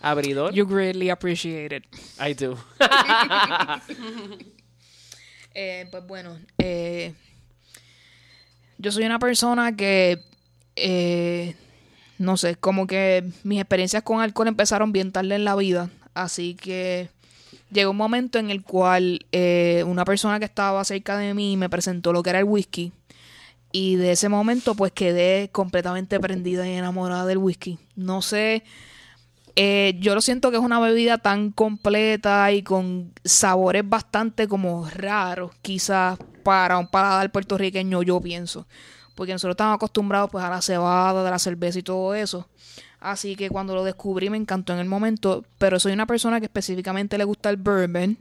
[0.00, 0.52] abridor.
[0.52, 1.84] You greatly appreciate it.
[2.20, 2.56] I do.
[5.60, 7.14] Eh, pues bueno, eh,
[8.76, 10.22] yo soy una persona que
[12.18, 16.54] no sé, como que mis experiencias con alcohol empezaron bien tarde en la vida, así
[16.54, 17.08] que
[17.70, 21.68] llegó un momento en el cual eh, una persona que estaba cerca de mí me
[21.68, 22.92] presentó lo que era el whisky
[23.72, 27.78] y de ese momento pues quedé completamente prendida y enamorada del whisky.
[27.96, 28.64] No sé,
[29.56, 34.88] eh, yo lo siento que es una bebida tan completa y con sabores bastante como
[34.88, 38.66] raros, quizás para un paladar puertorriqueño yo pienso
[39.18, 42.48] porque nosotros estamos acostumbrados pues a la cebada, de la cerveza y todo eso.
[43.00, 46.46] Así que cuando lo descubrí me encantó en el momento, pero soy una persona que
[46.46, 48.16] específicamente le gusta el bourbon,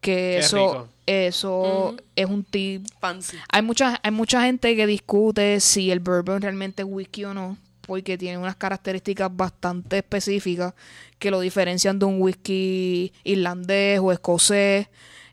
[0.00, 0.88] que Qué eso rico.
[1.06, 3.36] eso es un tip Fancy.
[3.48, 7.56] hay mucha, hay mucha gente que discute si el bourbon realmente es whisky o no,
[7.86, 10.74] porque tiene unas características bastante específicas
[11.18, 14.88] que lo diferencian de un whisky irlandés o escocés,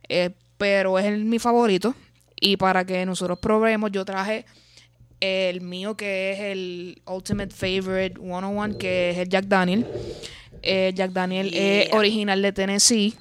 [0.07, 1.95] eh, pero es el- mi favorito.
[2.39, 4.45] Y para que nosotros probemos, yo traje
[5.19, 9.85] el mío que es el Ultimate Favorite 101, que es el Jack Daniel.
[10.61, 13.15] Eh, Jack Daniel es original de Tennessee.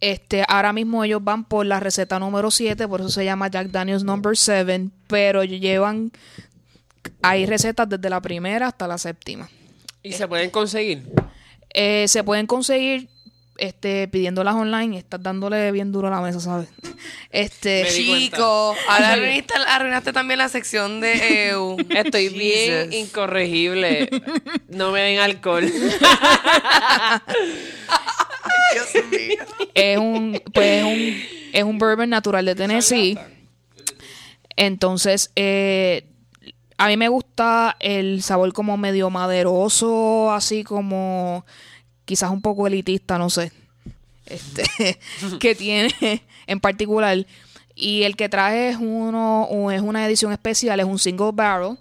[0.00, 3.68] Este, ahora mismo ellos van por la receta número 7, por eso se llama Jack
[3.68, 6.12] Daniels Number 7, pero llevan
[7.22, 9.48] hay recetas desde la primera hasta la séptima.
[10.02, 11.02] ¿Y se pueden conseguir?
[11.70, 13.08] Eh, se pueden conseguir
[13.58, 16.68] este pidiéndolas online, estás dándole bien duro a la mesa, ¿sabes?
[17.30, 17.90] Este, Me.
[17.90, 21.76] Chico, ahora arruinaste, arruinaste también la sección de EU.
[21.90, 22.94] Estoy bien Jesus.
[22.94, 24.08] incorregible.
[24.68, 25.70] No me den alcohol.
[28.72, 29.44] Dios mío.
[29.74, 33.18] es un pues es un es un bourbon natural de Tennessee.
[34.56, 36.04] Entonces, eh,
[36.78, 41.44] a mí me gusta el sabor como medio maderoso, así como
[42.08, 43.52] quizás un poco elitista, no sé.
[44.24, 44.64] Este,
[45.40, 47.26] que tiene en particular.
[47.74, 51.76] Y el que traje es uno, es una edición especial, es un single barrel,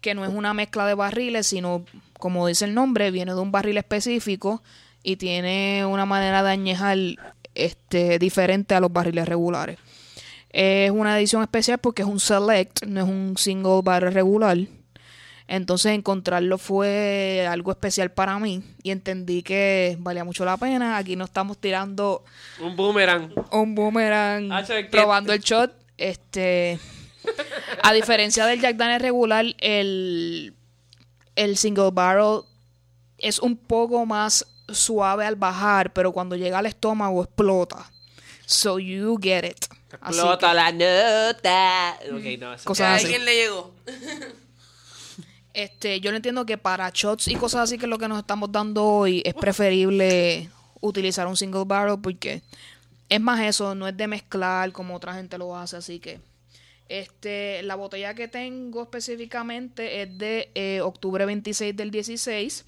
[0.00, 1.84] que no es una mezcla de barriles, sino,
[2.18, 4.64] como dice el nombre, viene de un barril específico
[5.04, 6.98] y tiene una manera de añejar
[7.54, 9.78] este, diferente a los barriles regulares.
[10.50, 14.58] Es una edición especial porque es un select, no es un single barrel regular.
[15.48, 20.98] Entonces encontrarlo fue algo especial para mí y entendí que valía mucho la pena.
[20.98, 22.22] Aquí no estamos tirando
[22.60, 23.32] Un boomerang.
[23.50, 25.72] un boomerang Ah, che, que- probando el shot.
[25.96, 26.78] Este,
[27.82, 30.54] a diferencia del Jack Daniel regular, el,
[31.34, 32.42] el single barrel
[33.16, 37.90] es un poco más suave al bajar, pero cuando llega al estómago explota.
[38.46, 39.64] So you get it.
[39.92, 41.98] Explota la nota.
[42.12, 43.74] Ok, no, eso- a alguien le llegó.
[45.58, 48.20] Este, yo no entiendo que para shots y cosas así que es lo que nos
[48.20, 50.48] estamos dando hoy es preferible
[50.80, 52.42] utilizar un single barrel porque
[53.08, 56.20] es más eso, no es de mezclar como otra gente lo hace, así que
[56.88, 62.64] este, la botella que tengo específicamente es de eh, octubre 26 del 16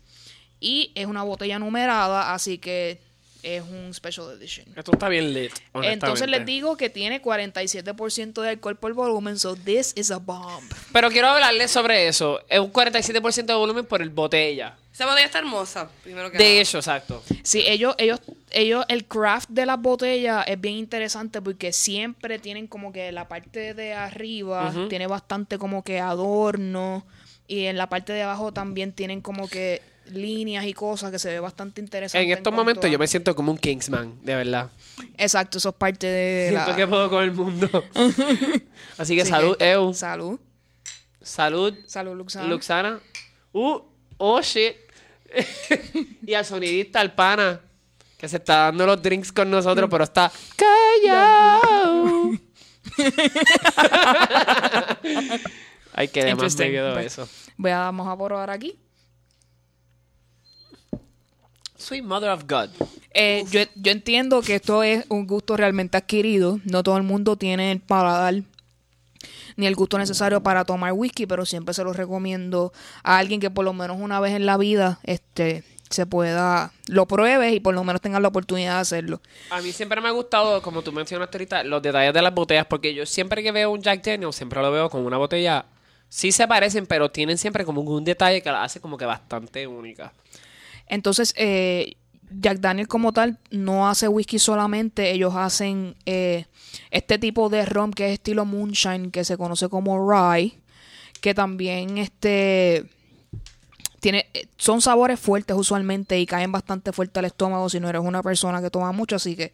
[0.58, 3.00] y es una botella numerada, así que
[3.42, 4.66] es un special edition.
[4.76, 5.52] Esto está bien lit.
[5.82, 10.64] Entonces les digo que tiene 47% de alcohol por volumen, so this is a bomb.
[10.92, 12.40] Pero quiero hablarles sobre eso.
[12.48, 14.76] Es un 47% de volumen por el botella.
[14.92, 16.60] Esa botella está hermosa, primero que De nada.
[16.60, 17.22] hecho, exacto.
[17.42, 18.20] Sí, ellos, ellos,
[18.50, 23.28] ellos, el craft de las botellas es bien interesante porque siempre tienen como que la
[23.28, 27.06] parte de arriba tiene bastante como que adorno
[27.46, 29.80] y en la parte de abajo también tienen como que
[30.10, 32.24] líneas y cosas que se ve bastante interesante.
[32.24, 34.70] En estos momentos a- yo me siento como un Kingsman, de verdad.
[35.16, 36.64] Exacto, eso es parte de la...
[36.64, 37.68] Siento que puedo con el mundo.
[38.98, 39.92] Así que Así salud, que, Eu.
[39.94, 40.38] Salud.
[41.22, 42.46] Salud, Salud, Luxana.
[42.48, 43.00] Luxana.
[43.52, 43.80] Uh,
[44.18, 44.74] oh shit.
[46.26, 47.60] y al sonidista, al pana,
[48.18, 52.30] que se está dando los drinks con nosotros, pero está callado.
[55.92, 57.28] Ay, que de más me quedó Pues, eso.
[57.56, 58.78] Voy a- vamos a probar aquí.
[61.90, 62.70] Sweet Mother of God.
[63.12, 66.60] Eh, yo, yo entiendo que esto es un gusto realmente adquirido.
[66.62, 68.44] No todo el mundo tiene el paladar
[69.56, 72.72] ni el gusto necesario para tomar whisky, pero siempre se lo recomiendo
[73.02, 77.06] a alguien que por lo menos una vez en la vida este se pueda lo
[77.06, 79.20] pruebes y por lo menos tengas la oportunidad de hacerlo.
[79.50, 82.66] A mí siempre me ha gustado, como tú mencionaste ahorita, los detalles de las botellas,
[82.66, 85.64] porque yo siempre que veo un Jack Daniels, siempre lo veo con una botella.
[86.08, 89.66] Sí se parecen, pero tienen siempre como un detalle que la hace como que bastante
[89.66, 90.12] única.
[90.90, 91.96] Entonces, eh,
[92.30, 96.46] Jack Daniel como tal no hace whisky solamente, ellos hacen eh,
[96.90, 100.58] este tipo de rum que es estilo moonshine, que se conoce como rye,
[101.20, 102.84] que también este
[104.00, 108.02] tiene eh, son sabores fuertes usualmente y caen bastante fuerte al estómago si no eres
[108.02, 109.52] una persona que toma mucho, así que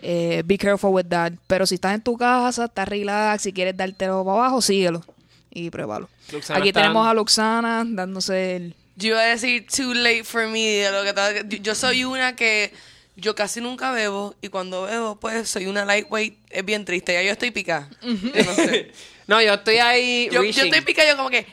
[0.00, 1.32] eh, be careful with that.
[1.46, 5.02] Pero si estás en tu casa, estás relax, si quieres dártelo para abajo, síguelo
[5.50, 6.08] y pruébalo.
[6.32, 10.60] Luxana Aquí tenemos a Luxana dándose el Yo iba a decir too late for me.
[10.60, 12.72] de lo que estaba- yo- yo soy una que
[13.16, 16.36] yo casi nunca bebo y cuando bebo pues soy una lightweight.
[16.50, 17.12] Es bien triste.
[17.12, 17.88] Ya yo estoy picada.
[18.02, 18.90] Yo no sé.
[19.28, 20.28] No, yo estoy ahí.
[20.32, 21.46] Yo, estoy picada yo como que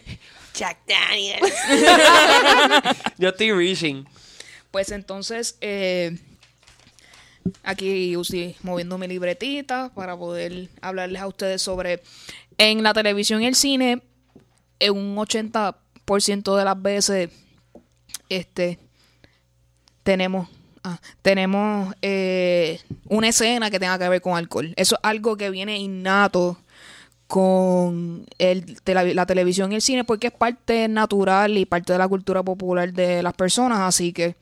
[0.55, 1.53] Jack Daniels.
[3.17, 4.05] Yo estoy reaching.
[4.71, 6.17] Pues entonces, eh,
[7.63, 12.01] aquí estoy moviendo mi libretita para poder hablarles a ustedes sobre...
[12.57, 14.01] En la televisión y el cine,
[14.79, 15.75] en un 80%
[16.09, 17.29] de las veces,
[18.29, 18.79] este,
[20.03, 20.49] tenemos
[20.83, 24.73] ah, tenemos eh, una escena que tenga que ver con alcohol.
[24.75, 26.57] Eso es algo que viene innato
[27.27, 32.07] con el, la, televisión y el cine porque es parte natural y parte de la
[32.07, 34.35] cultura popular de las personas, así que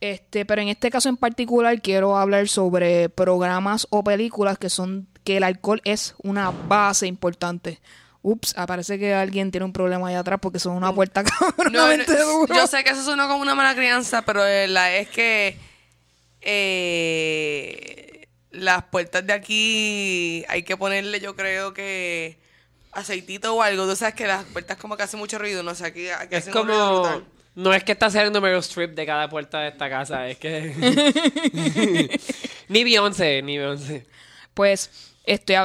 [0.00, 5.08] este, pero en este caso en particular quiero hablar sobre programas o películas que son
[5.24, 7.80] que el alcohol es una base importante.
[8.22, 11.24] Ups, aparece que alguien tiene un problema allá atrás porque son una puerta
[11.56, 15.58] cabronamente no, Yo sé que eso suena como una mala crianza, pero la es que
[16.40, 22.38] eh, las puertas de aquí hay que ponerle, yo creo que
[22.92, 23.88] aceitito o algo.
[23.88, 26.48] Tú sabes que las puertas como que hacen mucho ruido, no sé, aquí, aquí es
[26.48, 27.22] como...
[27.54, 30.72] No es que está saliendo Meryl Streep de cada puerta de esta casa, es que...
[32.68, 34.06] ni Beyoncé, ni Beyoncé.
[34.54, 35.11] Pues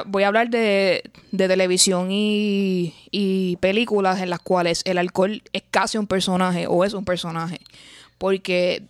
[0.05, 5.63] voy a hablar de, de televisión y, y, películas en las cuales el alcohol es
[5.69, 7.59] casi un personaje o es un personaje.
[8.17, 8.83] Porque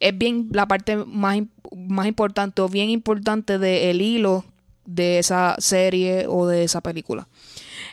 [0.00, 1.38] es bien la parte más,
[1.74, 4.44] más importante o bien importante del hilo
[4.84, 7.26] de esa serie o de esa película.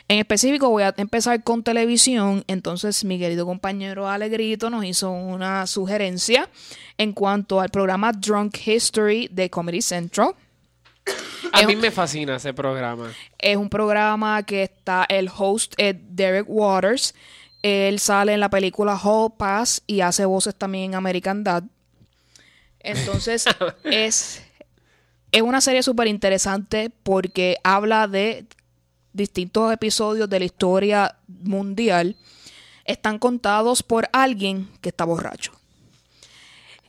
[0.06, 5.66] En específico voy a empezar con televisión, entonces mi querido compañero Alegrito nos hizo una
[5.66, 6.50] sugerencia
[6.98, 10.34] en cuanto al programa Drunk History de Comedy Central.
[11.52, 13.12] A mí me fascina ese programa.
[13.38, 17.14] Es un programa que está, el host es Derek Waters.
[17.62, 21.64] Él sale en la película Hall Pass y hace voces también en American Dad.
[22.80, 23.44] Entonces,
[23.84, 24.42] es,
[25.32, 28.46] es una serie súper interesante porque habla de
[29.12, 32.16] distintos episodios de la historia mundial.
[32.84, 35.52] Están contados por alguien que está borracho.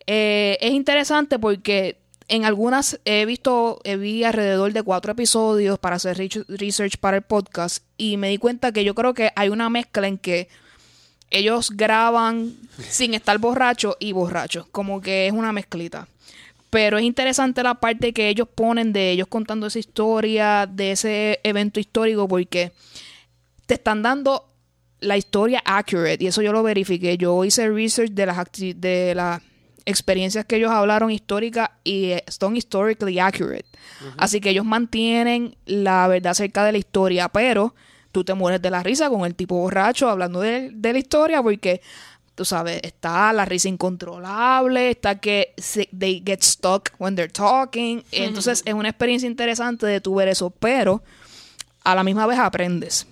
[0.07, 1.97] Eh, es interesante porque
[2.27, 6.17] en algunas he visto, vi alrededor de cuatro episodios para hacer
[6.47, 10.07] research para el podcast y me di cuenta que yo creo que hay una mezcla
[10.07, 10.49] en que
[11.29, 12.55] ellos graban
[12.89, 16.07] sin estar borrachos y borrachos, como que es una mezclita.
[16.69, 21.39] Pero es interesante la parte que ellos ponen de ellos contando esa historia, de ese
[21.43, 22.73] evento histórico, porque
[23.65, 24.49] te están dando
[24.99, 27.17] la historia accurate y eso yo lo verifiqué.
[27.17, 29.41] Yo hice research de las, de las
[29.85, 33.65] experiencias que ellos hablaron históricas y eh, son historically accurate.
[34.17, 37.75] Así que ellos mantienen la verdad acerca de la historia, pero
[38.11, 41.81] tú te mueres de la risa con el tipo borracho hablando de, la historia porque
[42.33, 45.53] tú sabes, está la risa incontrolable, está que
[45.97, 48.03] they get stuck when they're talking.
[48.11, 51.03] Entonces es una experiencia interesante de tu ver eso, pero
[51.83, 53.07] a la misma vez aprendes.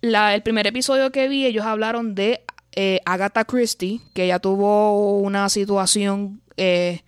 [0.00, 2.42] La, el primer episodio que vi, ellos hablaron de
[2.76, 7.00] eh, Agatha Christie, que ella tuvo una situación eh,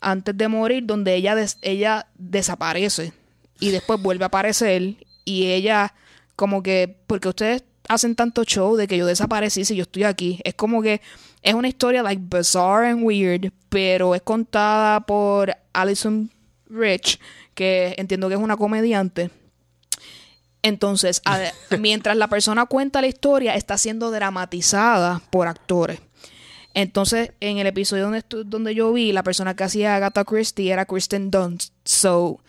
[0.00, 3.12] antes de morir donde ella, ella desaparece
[3.58, 5.94] y después vuelve a aparecer y ella
[6.36, 10.40] como que, porque ustedes hacen tanto show de que yo desaparecí si yo estoy aquí,
[10.44, 11.00] es como que
[11.42, 16.30] es una historia like bizarre and weird, pero es contada por Alison
[16.68, 17.18] Rich,
[17.54, 19.30] que entiendo que es una comediante.
[20.68, 21.22] Entonces,
[21.78, 26.00] mientras la persona cuenta la historia, está siendo dramatizada por actores.
[26.74, 30.84] Entonces, en el episodio donde, donde yo vi, la persona que hacía Agatha Christie era
[30.84, 31.72] Kristen Dunst.
[31.84, 32.40] So,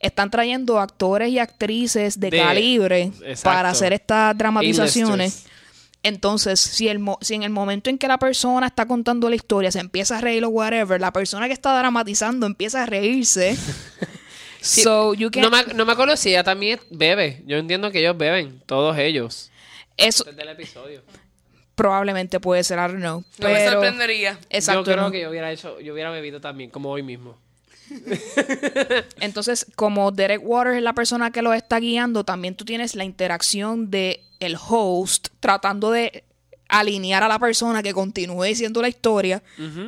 [0.00, 3.12] están trayendo actores y actrices de, calibre
[3.42, 5.44] para hacer estas dramatizaciones.
[6.02, 9.72] Entonces, si, el si en el momento en que la persona está contando la historia
[9.72, 13.56] se empieza a reír o whatever, la persona que está dramatizando empieza a reírse.
[15.36, 17.42] no, me, no me acuerdo si ella también bebe.
[17.46, 19.50] Yo entiendo que ellos beben, todos ellos.
[19.96, 20.24] Eso.
[20.24, 21.02] del episodio.
[21.74, 23.24] Probablemente puede ser, I don't know.
[23.38, 24.38] No me sorprendería.
[24.50, 24.90] Exacto.
[24.90, 27.36] Yo creo que yo hubiera hecho, yo hubiera bebido también, como hoy mismo.
[29.20, 33.04] Entonces, como Derek Waters es la persona que lo está guiando, también tú tienes la
[33.04, 36.24] interacción de el host tratando de
[36.68, 39.42] alinear a la persona que continúe diciendo la historia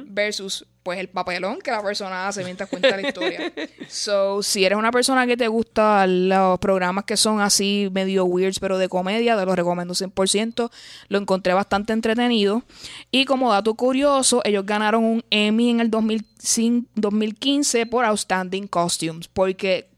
[0.07, 3.53] versus pues el papelón que la persona hace mientras cuenta la historia.
[3.89, 8.61] So, si eres una persona que te gusta los programas que son así medio weirds
[8.61, 10.71] pero de comedia, te los recomiendo 100%.
[11.09, 12.63] Lo encontré bastante entretenido.
[13.11, 19.91] Y como dato curioso, ellos ganaron un Emmy en el 2015 por Outstanding Costumes, porque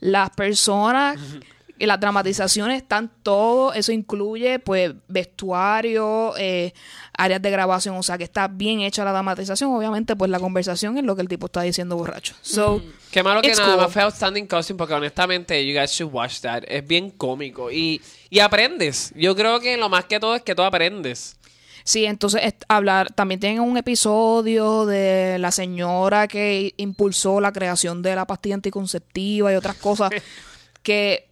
[0.00, 1.18] las personas
[1.86, 6.72] las dramatizaciones están todo, eso incluye pues vestuario, eh,
[7.16, 10.96] áreas de grabación, o sea que está bien hecha la dramatización, obviamente pues la conversación
[10.96, 12.34] es lo que el tipo está diciendo borracho.
[12.40, 12.92] So, mm.
[13.10, 16.62] Qué malo que nada más fue Outstanding Costume porque honestamente you guys should watch that,
[16.68, 20.54] es bien cómico y, y aprendes, yo creo que lo más que todo es que
[20.54, 21.36] tú aprendes.
[21.84, 28.14] Sí, entonces hablar, también tienen un episodio de la señora que impulsó la creación de
[28.14, 30.12] la pastilla anticonceptiva y otras cosas
[30.84, 31.31] que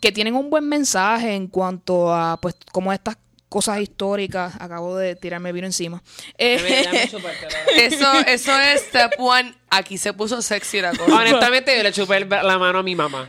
[0.00, 3.16] que tienen un buen mensaje en cuanto a pues cómo estas
[3.48, 4.54] cosas históricas.
[4.58, 6.02] Acabo de tirarme vino encima.
[6.36, 6.86] Eh.
[7.76, 9.54] Eso, eso es step one.
[9.70, 11.14] Aquí se puso sexy la cosa.
[11.14, 13.28] Honestamente, yo le chupé la mano a mi mamá.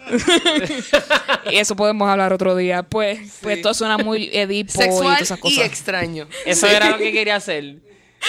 [1.51, 2.83] y eso podemos hablar otro día.
[2.83, 5.65] Pues, pues esto suena muy Edipo y Sexual todas esas y cosas.
[5.65, 6.27] extraño.
[6.45, 7.77] Eso era lo que quería hacer.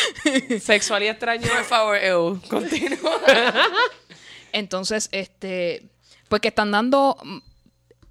[0.61, 1.49] Sexual y extraño.
[1.49, 3.21] Por favor, Eu, continúa.
[4.53, 5.85] Entonces, este,
[6.29, 7.17] pues que están dando,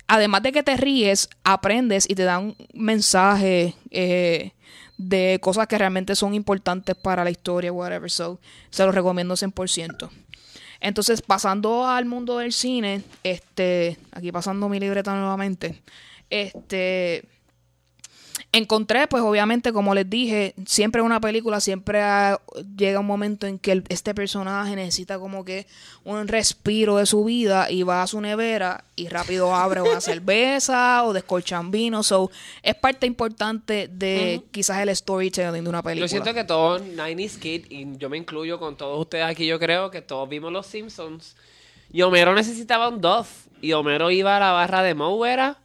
[0.10, 4.52] además de que te ríes, aprendes y te dan un mensaje eh,
[4.98, 8.10] de cosas que realmente son importantes para la historia, whatever.
[8.10, 8.40] So,
[8.72, 10.10] se los recomiendo 100%.
[10.82, 15.80] Entonces, pasando al mundo del cine, este, aquí pasando mi libreta nuevamente,
[16.32, 17.26] este,
[18.52, 22.02] encontré, pues obviamente, como les dije, siempre una película, siempre
[22.76, 25.68] llega un momento en que este personaje necesita como que
[26.04, 31.04] un respiro de su vida y va a su nevera y rápido abre una cerveza
[31.04, 32.02] o descolchan vino.
[32.02, 32.32] So,
[32.64, 36.08] es parte importante de quizás el storytelling de una película.
[36.08, 39.60] Yo siento que todos 90s Kid, y yo me incluyo con todos ustedes aquí, yo
[39.60, 41.36] creo que todos vimos Los Simpsons.
[41.92, 43.48] Y Homero necesitaba un Duff.
[43.62, 45.58] Y Homero iba a la barra de Moe, ¿era?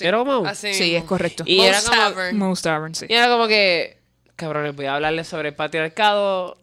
[0.00, 0.48] ¿Era Moe?
[0.48, 0.98] Así Sí, mismo.
[0.98, 1.44] es correcto.
[1.46, 2.38] Y era como- Tavern.
[2.38, 3.06] Most Tavern, sí.
[3.08, 3.98] Y era como que,
[4.34, 6.58] cabrones, voy a hablarles sobre el patriarcado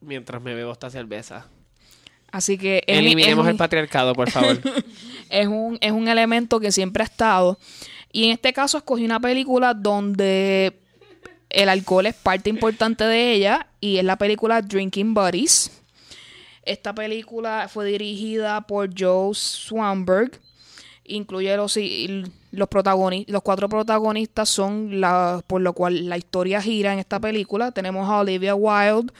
[0.00, 1.46] mientras me bebo esta cerveza.
[2.30, 4.60] Así que es Eliminemos es el patriarcado, por favor.
[5.30, 7.58] es un, es un elemento que siempre ha estado.
[8.12, 10.78] Y en este caso escogí una película donde
[11.50, 15.70] el alcohol es parte importante de ella y es la película Drinking Buddies.
[16.64, 20.32] Esta película fue dirigida por Joe Swanberg.
[21.04, 21.76] Incluye los,
[22.54, 27.20] los protagonistas, los cuatro protagonistas son la, por lo cual la historia gira en esta
[27.20, 27.72] película.
[27.72, 29.12] Tenemos a Olivia Wilde,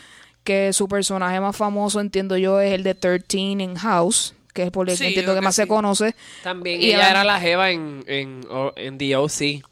[0.43, 4.71] que su personaje más famoso, entiendo yo, es el de 13 en House, que es
[4.71, 6.15] por el Sí, que entiendo que que más se conoce.
[6.43, 8.41] También Y ella la- era la jeva en, en,
[8.77, 9.63] en The O.C.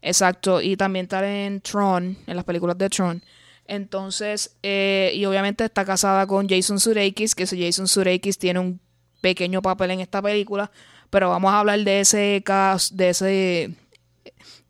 [0.00, 3.22] Exacto, y también está en Tron, en las películas de Tron.
[3.66, 8.80] Entonces, eh, y obviamente está casada con Jason Sudeikis, que ese Jason Sudeikis tiene un
[9.20, 10.70] pequeño papel en esta película,
[11.12, 13.70] pero vamos a hablar de ese caso, de ese,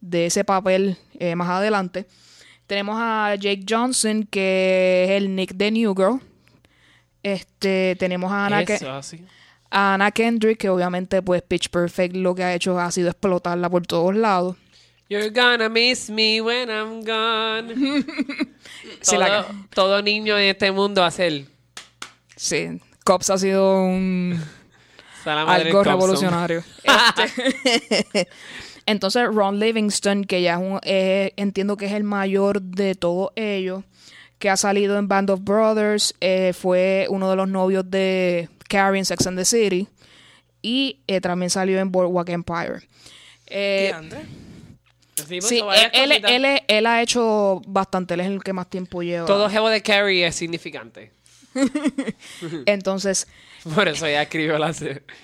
[0.00, 2.04] de ese papel eh, más adelante.
[2.66, 6.20] Tenemos a Jake Johnson, que es el Nick de New Girl.
[7.22, 9.24] Este, tenemos a Ana, Eso, así.
[9.70, 13.70] a Anna Kendrick, que obviamente pues Pitch Perfect lo que ha hecho ha sido explotarla
[13.70, 14.56] por todos lados.
[15.08, 18.02] You're gonna miss me when I'm gone.
[19.04, 21.46] Todo, la- todo niño en este mundo hace el...
[22.34, 24.42] Sí, Cops ha sido un
[25.66, 26.64] algo revolucionario.
[26.84, 28.28] Este,
[28.86, 33.30] Entonces Ron Livingston, que ya es un- eh, entiendo que es el mayor de todos
[33.36, 33.84] ellos,
[34.38, 38.98] que ha salido en Band of Brothers, eh, fue uno de los novios de Carrie
[38.98, 39.86] en Sex and the City
[40.62, 42.80] y eh, también salió en Boardwalk Empire.
[43.46, 44.20] Eh, Diandre.
[45.14, 48.42] Sí, pues, sí, varias él, él- él es- él ha hecho bastante, él es el
[48.42, 49.26] que más tiempo lleva.
[49.26, 51.12] Todo jevo de Carrie es significante.
[52.66, 53.26] Entonces,
[53.74, 54.74] Por eso ella escribió la,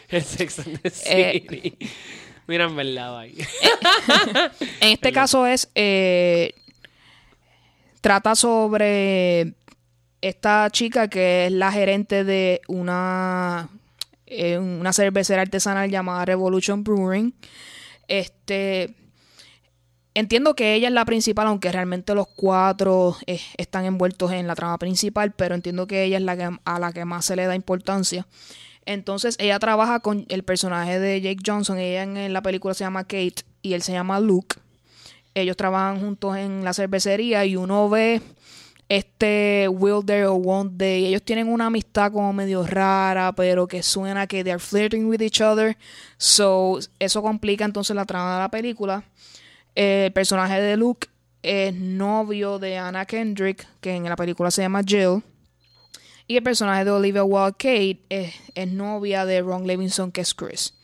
[0.08, 1.78] el Sex and the Eh, City.
[2.46, 3.36] Mira, en verdad, ahí.
[4.80, 5.68] En este caso es.
[5.74, 6.54] eh,
[8.00, 9.54] trata sobre
[10.20, 13.68] esta chica que es la gerente de una.
[14.26, 17.34] eh, una cervecera artesanal llamada Revolution Brewing.
[18.06, 18.94] Este.
[20.18, 24.56] Entiendo que ella es la principal, aunque realmente los cuatro eh, están envueltos en la
[24.56, 27.46] trama principal, pero entiendo que ella es la que, a la que más se le
[27.46, 28.26] da importancia.
[28.84, 32.82] Entonces ella trabaja con el personaje de Jake Johnson, ella en, en la película se
[32.82, 34.56] llama Kate y él se llama Luke.
[35.34, 38.20] Ellos trabajan juntos en la cervecería y uno ve
[38.88, 41.06] este Will There or Won't They.
[41.06, 45.40] Ellos tienen una amistad como medio rara, pero que suena que they're flirting with each
[45.40, 45.76] other.
[46.16, 49.04] So, eso complica entonces la trama de la película.
[49.74, 51.08] Eh, el personaje de Luke
[51.42, 55.22] es novio de Anna Kendrick, que en la película se llama Jill.
[56.26, 60.34] Y el personaje de Olivia Wilde Kate es, es novia de Ron Levinson, que es
[60.34, 60.74] Chris.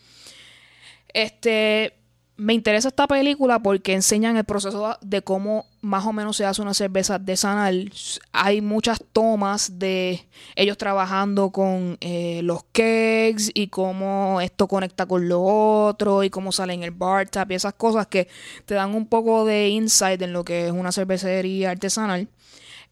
[1.12, 1.94] Este,
[2.36, 6.62] me interesa esta película porque enseñan el proceso de cómo más o menos se hace
[6.62, 7.92] una cerveza artesanal.
[8.32, 10.26] Hay muchas tomas de
[10.56, 16.50] ellos trabajando con eh, los kegs y cómo esto conecta con lo otro y cómo
[16.50, 18.26] sale en el bar tap y esas cosas que
[18.66, 22.28] te dan un poco de insight en lo que es una cervecería artesanal.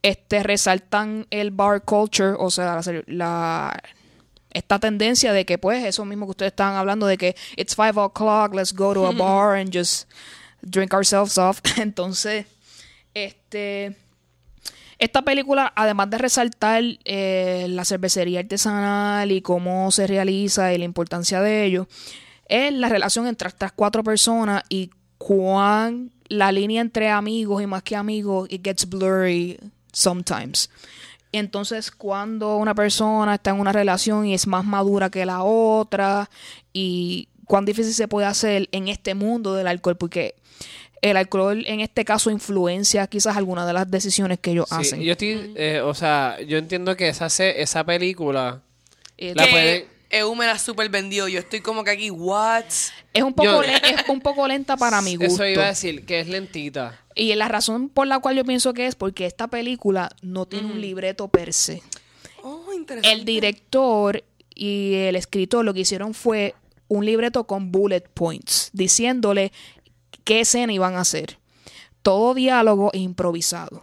[0.02, 3.82] Este resaltan el bar culture, o sea, la, la
[4.52, 8.00] esta tendencia de que pues eso mismo que ustedes estaban hablando de que it's five
[8.00, 10.08] o'clock, let's go to a bar and just
[10.62, 11.60] drink ourselves off.
[11.78, 12.46] Entonces,
[13.14, 13.96] este
[14.98, 20.84] esta película, además de resaltar eh, la cervecería artesanal y cómo se realiza y la
[20.84, 21.88] importancia de ello,
[22.46, 27.82] es la relación entre estas cuatro personas y cuán la línea entre amigos y más
[27.82, 29.58] que amigos, it gets blurry
[29.92, 30.70] sometimes.
[31.32, 36.28] Entonces, cuando una persona está en una relación y es más madura que la otra,
[36.72, 40.34] y cuán difícil se puede hacer en este mundo del alcohol, porque
[41.00, 45.00] el alcohol en este caso influencia quizás algunas de las decisiones que ellos Sí, hacen.
[45.00, 48.60] Yo estoy, eh, o sea, yo entiendo que esa, esa película
[49.18, 51.26] Eh, la que puede- EU me la super vendió.
[51.26, 52.64] Yo estoy como que aquí, what?
[53.12, 55.34] es, un poco yo- le- es un poco lenta para mi gusto.
[55.34, 56.98] Eso iba a decir, que es lentita.
[57.14, 60.70] Y la razón por la cual yo pienso que es porque esta película no tiene
[60.70, 61.82] un libreto per se.
[62.42, 63.12] Oh, interesante.
[63.18, 64.22] El director
[64.54, 66.54] y el escritor lo que hicieron fue
[66.88, 69.52] un libreto con bullet points, diciéndole
[70.24, 71.38] qué escena iban a hacer.
[72.02, 73.82] Todo diálogo improvisado.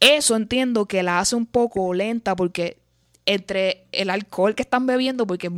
[0.00, 2.78] Eso entiendo que la hace un poco lenta porque
[3.26, 5.50] entre el alcohol que están bebiendo, porque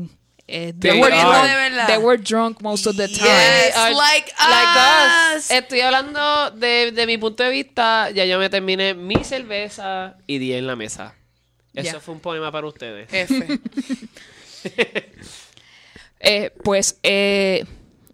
[0.49, 1.87] eh, they, were drunk, de verdad.
[1.87, 3.27] they were drunk most of the time.
[3.27, 5.45] Yes, Ay, like like us.
[5.45, 5.51] us.
[5.51, 8.11] Estoy hablando de, de mi punto de vista.
[8.11, 11.15] Ya yo me terminé mi cerveza y di en la mesa.
[11.75, 13.09] Eso fue un poema para ustedes.
[13.13, 13.61] F.
[16.25, 17.65] Eh, pues eh,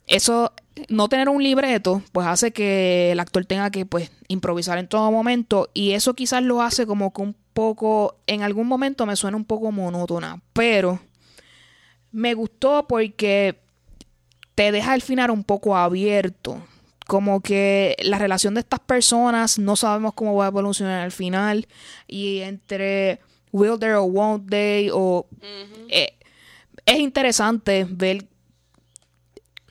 [0.06, 0.54] eso,
[0.88, 5.12] no tener un libreto, pues hace que el actor tenga que pues improvisar en todo
[5.12, 9.36] momento y eso quizás lo hace como que un poco, en algún momento me suena
[9.36, 11.00] un poco monótona, pero
[12.12, 13.58] me gustó porque
[14.54, 16.64] te deja el final un poco abierto.
[17.08, 21.66] Como que la relación de estas personas no sabemos cómo va a evolucionar al final.
[22.06, 23.18] Y entre
[23.50, 25.26] will they or won't they, o
[25.88, 26.14] eh,
[26.86, 28.24] es interesante ver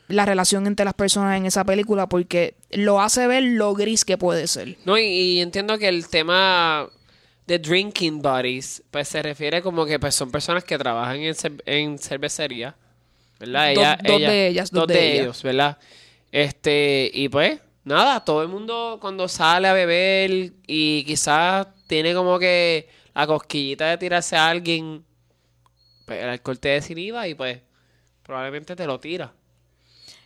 [0.10, 4.18] la relación entre las personas en esa película porque lo hace ver lo gris que
[4.18, 4.76] puede ser.
[4.84, 6.90] No, y, y entiendo que el tema
[7.48, 11.36] de drinking buddies, pues se refiere como que pues son personas que trabajan en,
[11.66, 12.76] en cervecería,
[13.39, 13.74] ¿verdad?
[13.74, 15.22] Dos- Ella- dos ella- de ellas, dos dos de de ellas.
[15.24, 15.78] ellos, ¿verdad?
[16.32, 22.38] Este, y pues, nada, todo el mundo cuando sale a beber y quizás tiene como
[22.38, 25.06] que la cosquillita de tirarse a alguien,
[26.06, 27.62] pues el alcohol te desinhiba y pues
[28.24, 29.32] probablemente te lo tira.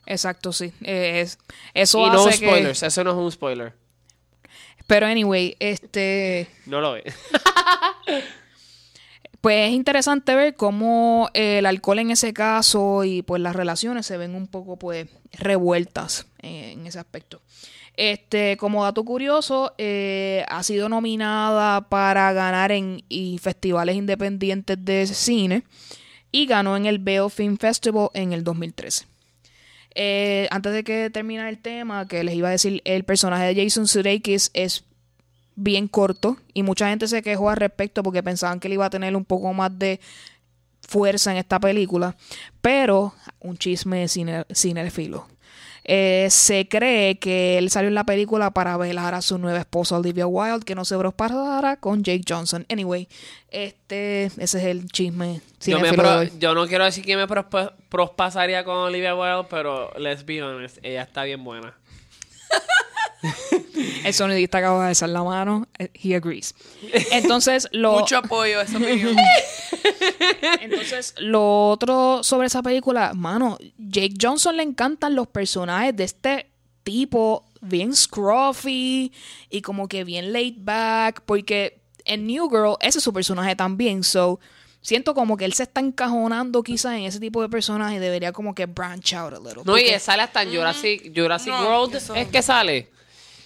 [0.08, 0.74] Exacto, sí.
[0.82, 1.38] Eh, es-
[1.76, 3.74] eso y no hace que- spoilers, eso no es un spoiler.
[4.92, 6.50] Pero anyway, este...
[6.66, 7.06] No lo es.
[9.40, 14.06] Pues es interesante ver cómo eh, el alcohol en ese caso y pues las relaciones
[14.06, 17.42] se ven un poco pues revueltas eh, en ese aspecto.
[17.98, 25.08] Este, como dato curioso, eh, ha sido nominada para ganar en y festivales independientes de
[25.08, 25.64] cine
[26.32, 29.11] y ganó en el Veo Film Festival en el 2013.
[29.96, 33.64] Eh, antes de que termine el tema, que les iba a decir, el personaje de
[33.64, 34.86] Jason Sudeikis es
[35.56, 38.90] bien corto y mucha gente se quejó al respecto porque pensaban que él iba a
[38.90, 40.00] tener un poco más de
[40.88, 42.16] fuerza en esta película,
[42.62, 45.28] pero un chisme cine, cinefilo.
[45.94, 49.98] Eh, se cree que él salió en la película para velar a su nueva esposa
[49.98, 52.66] Olivia Wilde, que no se pasara con Jake Johnson.
[52.70, 53.10] Anyway,
[53.50, 56.24] este, ese es el chisme Yo, me pro-
[56.56, 57.28] no quiero decir que me
[57.90, 61.78] prospasaría con Olivia Wilde, pero let's be honest, ella está bien buena.
[64.04, 65.68] El sonidista acaba de alzar la mano.
[65.78, 66.56] eh, He agrees.
[67.12, 69.16] Entonces, lo, Mucho apoyo a esa opinión.
[70.62, 76.48] Entonces, lo otro sobre esa película, mano, Jake Johnson le encantan los personajes de este
[76.84, 79.12] tipo bien scruffy
[79.50, 84.04] y como que bien laid back, porque en New Girl ese es su personaje también,
[84.04, 84.40] so
[84.82, 88.32] siento como que él se está encajonando quizás en ese tipo de personaje y debería
[88.32, 89.62] como que branch out a little.
[89.64, 92.90] No, y porque- sale hasta en Jurassic, Jurassic No, World, eso- es que sale.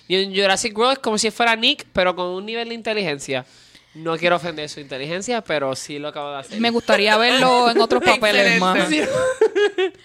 [0.08, 3.45] Y en Jurassic World es como si fuera Nick, pero con un nivel de inteligencia.
[3.95, 6.60] No quiero ofender su inteligencia, pero sí lo acabo de hacer.
[6.60, 8.89] me gustaría verlo en otros papeles más.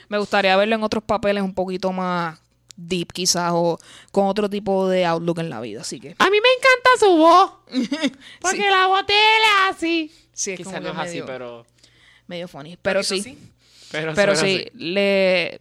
[0.09, 2.39] Me gustaría verlo en otros papeles un poquito más
[2.77, 3.79] deep quizás o
[4.11, 7.17] con otro tipo de outlook en la vida, así que A mí me encanta su
[7.17, 7.53] voz.
[8.41, 10.15] Porque la voz de él es así.
[10.33, 11.67] sí, es Quizás como no es así, pero...
[12.27, 12.79] medio funny.
[12.81, 13.37] Pero sí,
[13.91, 14.67] Pero, sí, así.
[14.75, 15.59] le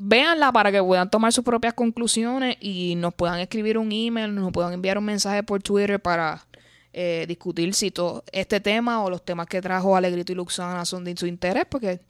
[0.00, 4.50] véanla para que puedan tomar sus propias conclusiones y nos puedan escribir un email, nos
[4.50, 6.46] puedan enviar un mensaje por Twitter para
[6.94, 11.04] eh, discutir si todo este tema o los temas que trajo Alegrito y Luxana son
[11.04, 12.00] de su interés, porque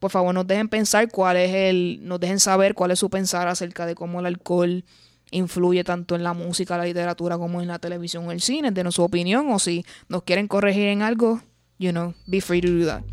[0.00, 3.46] por favor nos dejen pensar cuál es el, nos dejen saber cuál es su pensar
[3.46, 4.84] acerca de cómo el alcohol
[5.30, 8.96] influye tanto en la música, la literatura como en la televisión o el cine, denos
[8.96, 11.40] su opinión o si nos quieren corregir en algo,
[11.78, 13.04] you know, be free to do that.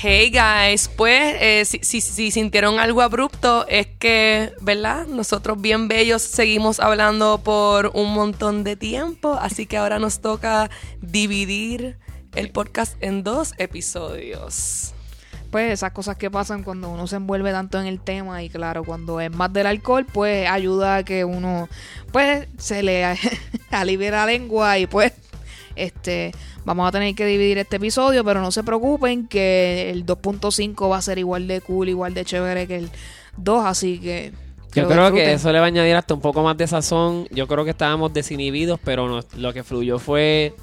[0.00, 5.06] Hey guys, pues eh, si, si- si sintieron algo abrupto es que, ¿verdad?
[5.06, 10.70] Nosotros bien bellos seguimos hablando por un montón de tiempo, así que ahora nos toca
[11.00, 11.98] dividir
[12.36, 14.94] el podcast en dos episodios.
[15.50, 18.84] pues esas cosas que pasan cuando uno se envuelve tanto en el tema y claro,
[18.84, 21.68] cuando es más del alcohol, pues ayuda a que uno
[22.12, 23.04] pues se le
[23.70, 25.12] alivie la lengua y pues
[25.74, 26.32] este
[26.68, 30.98] vamos a tener que dividir este episodio, pero no se preocupen que el 2.5 va
[30.98, 32.90] a ser igual de cool, igual de chévere que el
[33.38, 34.32] 2, así que
[34.74, 37.26] yo creo que eso le va a añadir hasta un poco más de sazón.
[37.30, 40.54] Yo creo que estábamos desinhibidos, pero lo que fluyó fue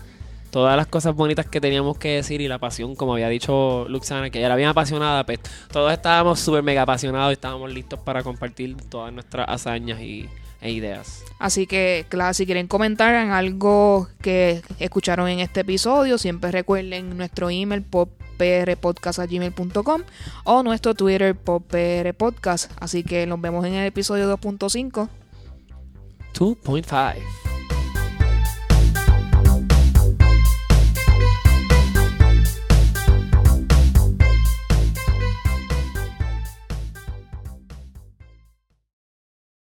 [0.52, 4.30] todas las cosas bonitas que teníamos que decir y la pasión, como había dicho Luxana,
[4.30, 5.40] que ella era bien apasionada, pues
[5.72, 10.30] todos estábamos súper mega apasionados y estábamos listos para compartir todas nuestras hazañas y,
[10.66, 11.24] e ideas.
[11.38, 17.16] Así que, claro, si quieren comentar en algo que escucharon en este episodio, siempre recuerden
[17.18, 20.02] nuestro email poprpodcast.gmail.com
[20.44, 22.72] o nuestro Twitter poprpodcast.
[22.80, 25.08] Así que nos vemos en el episodio 2.5.
[26.34, 27.55] 2.5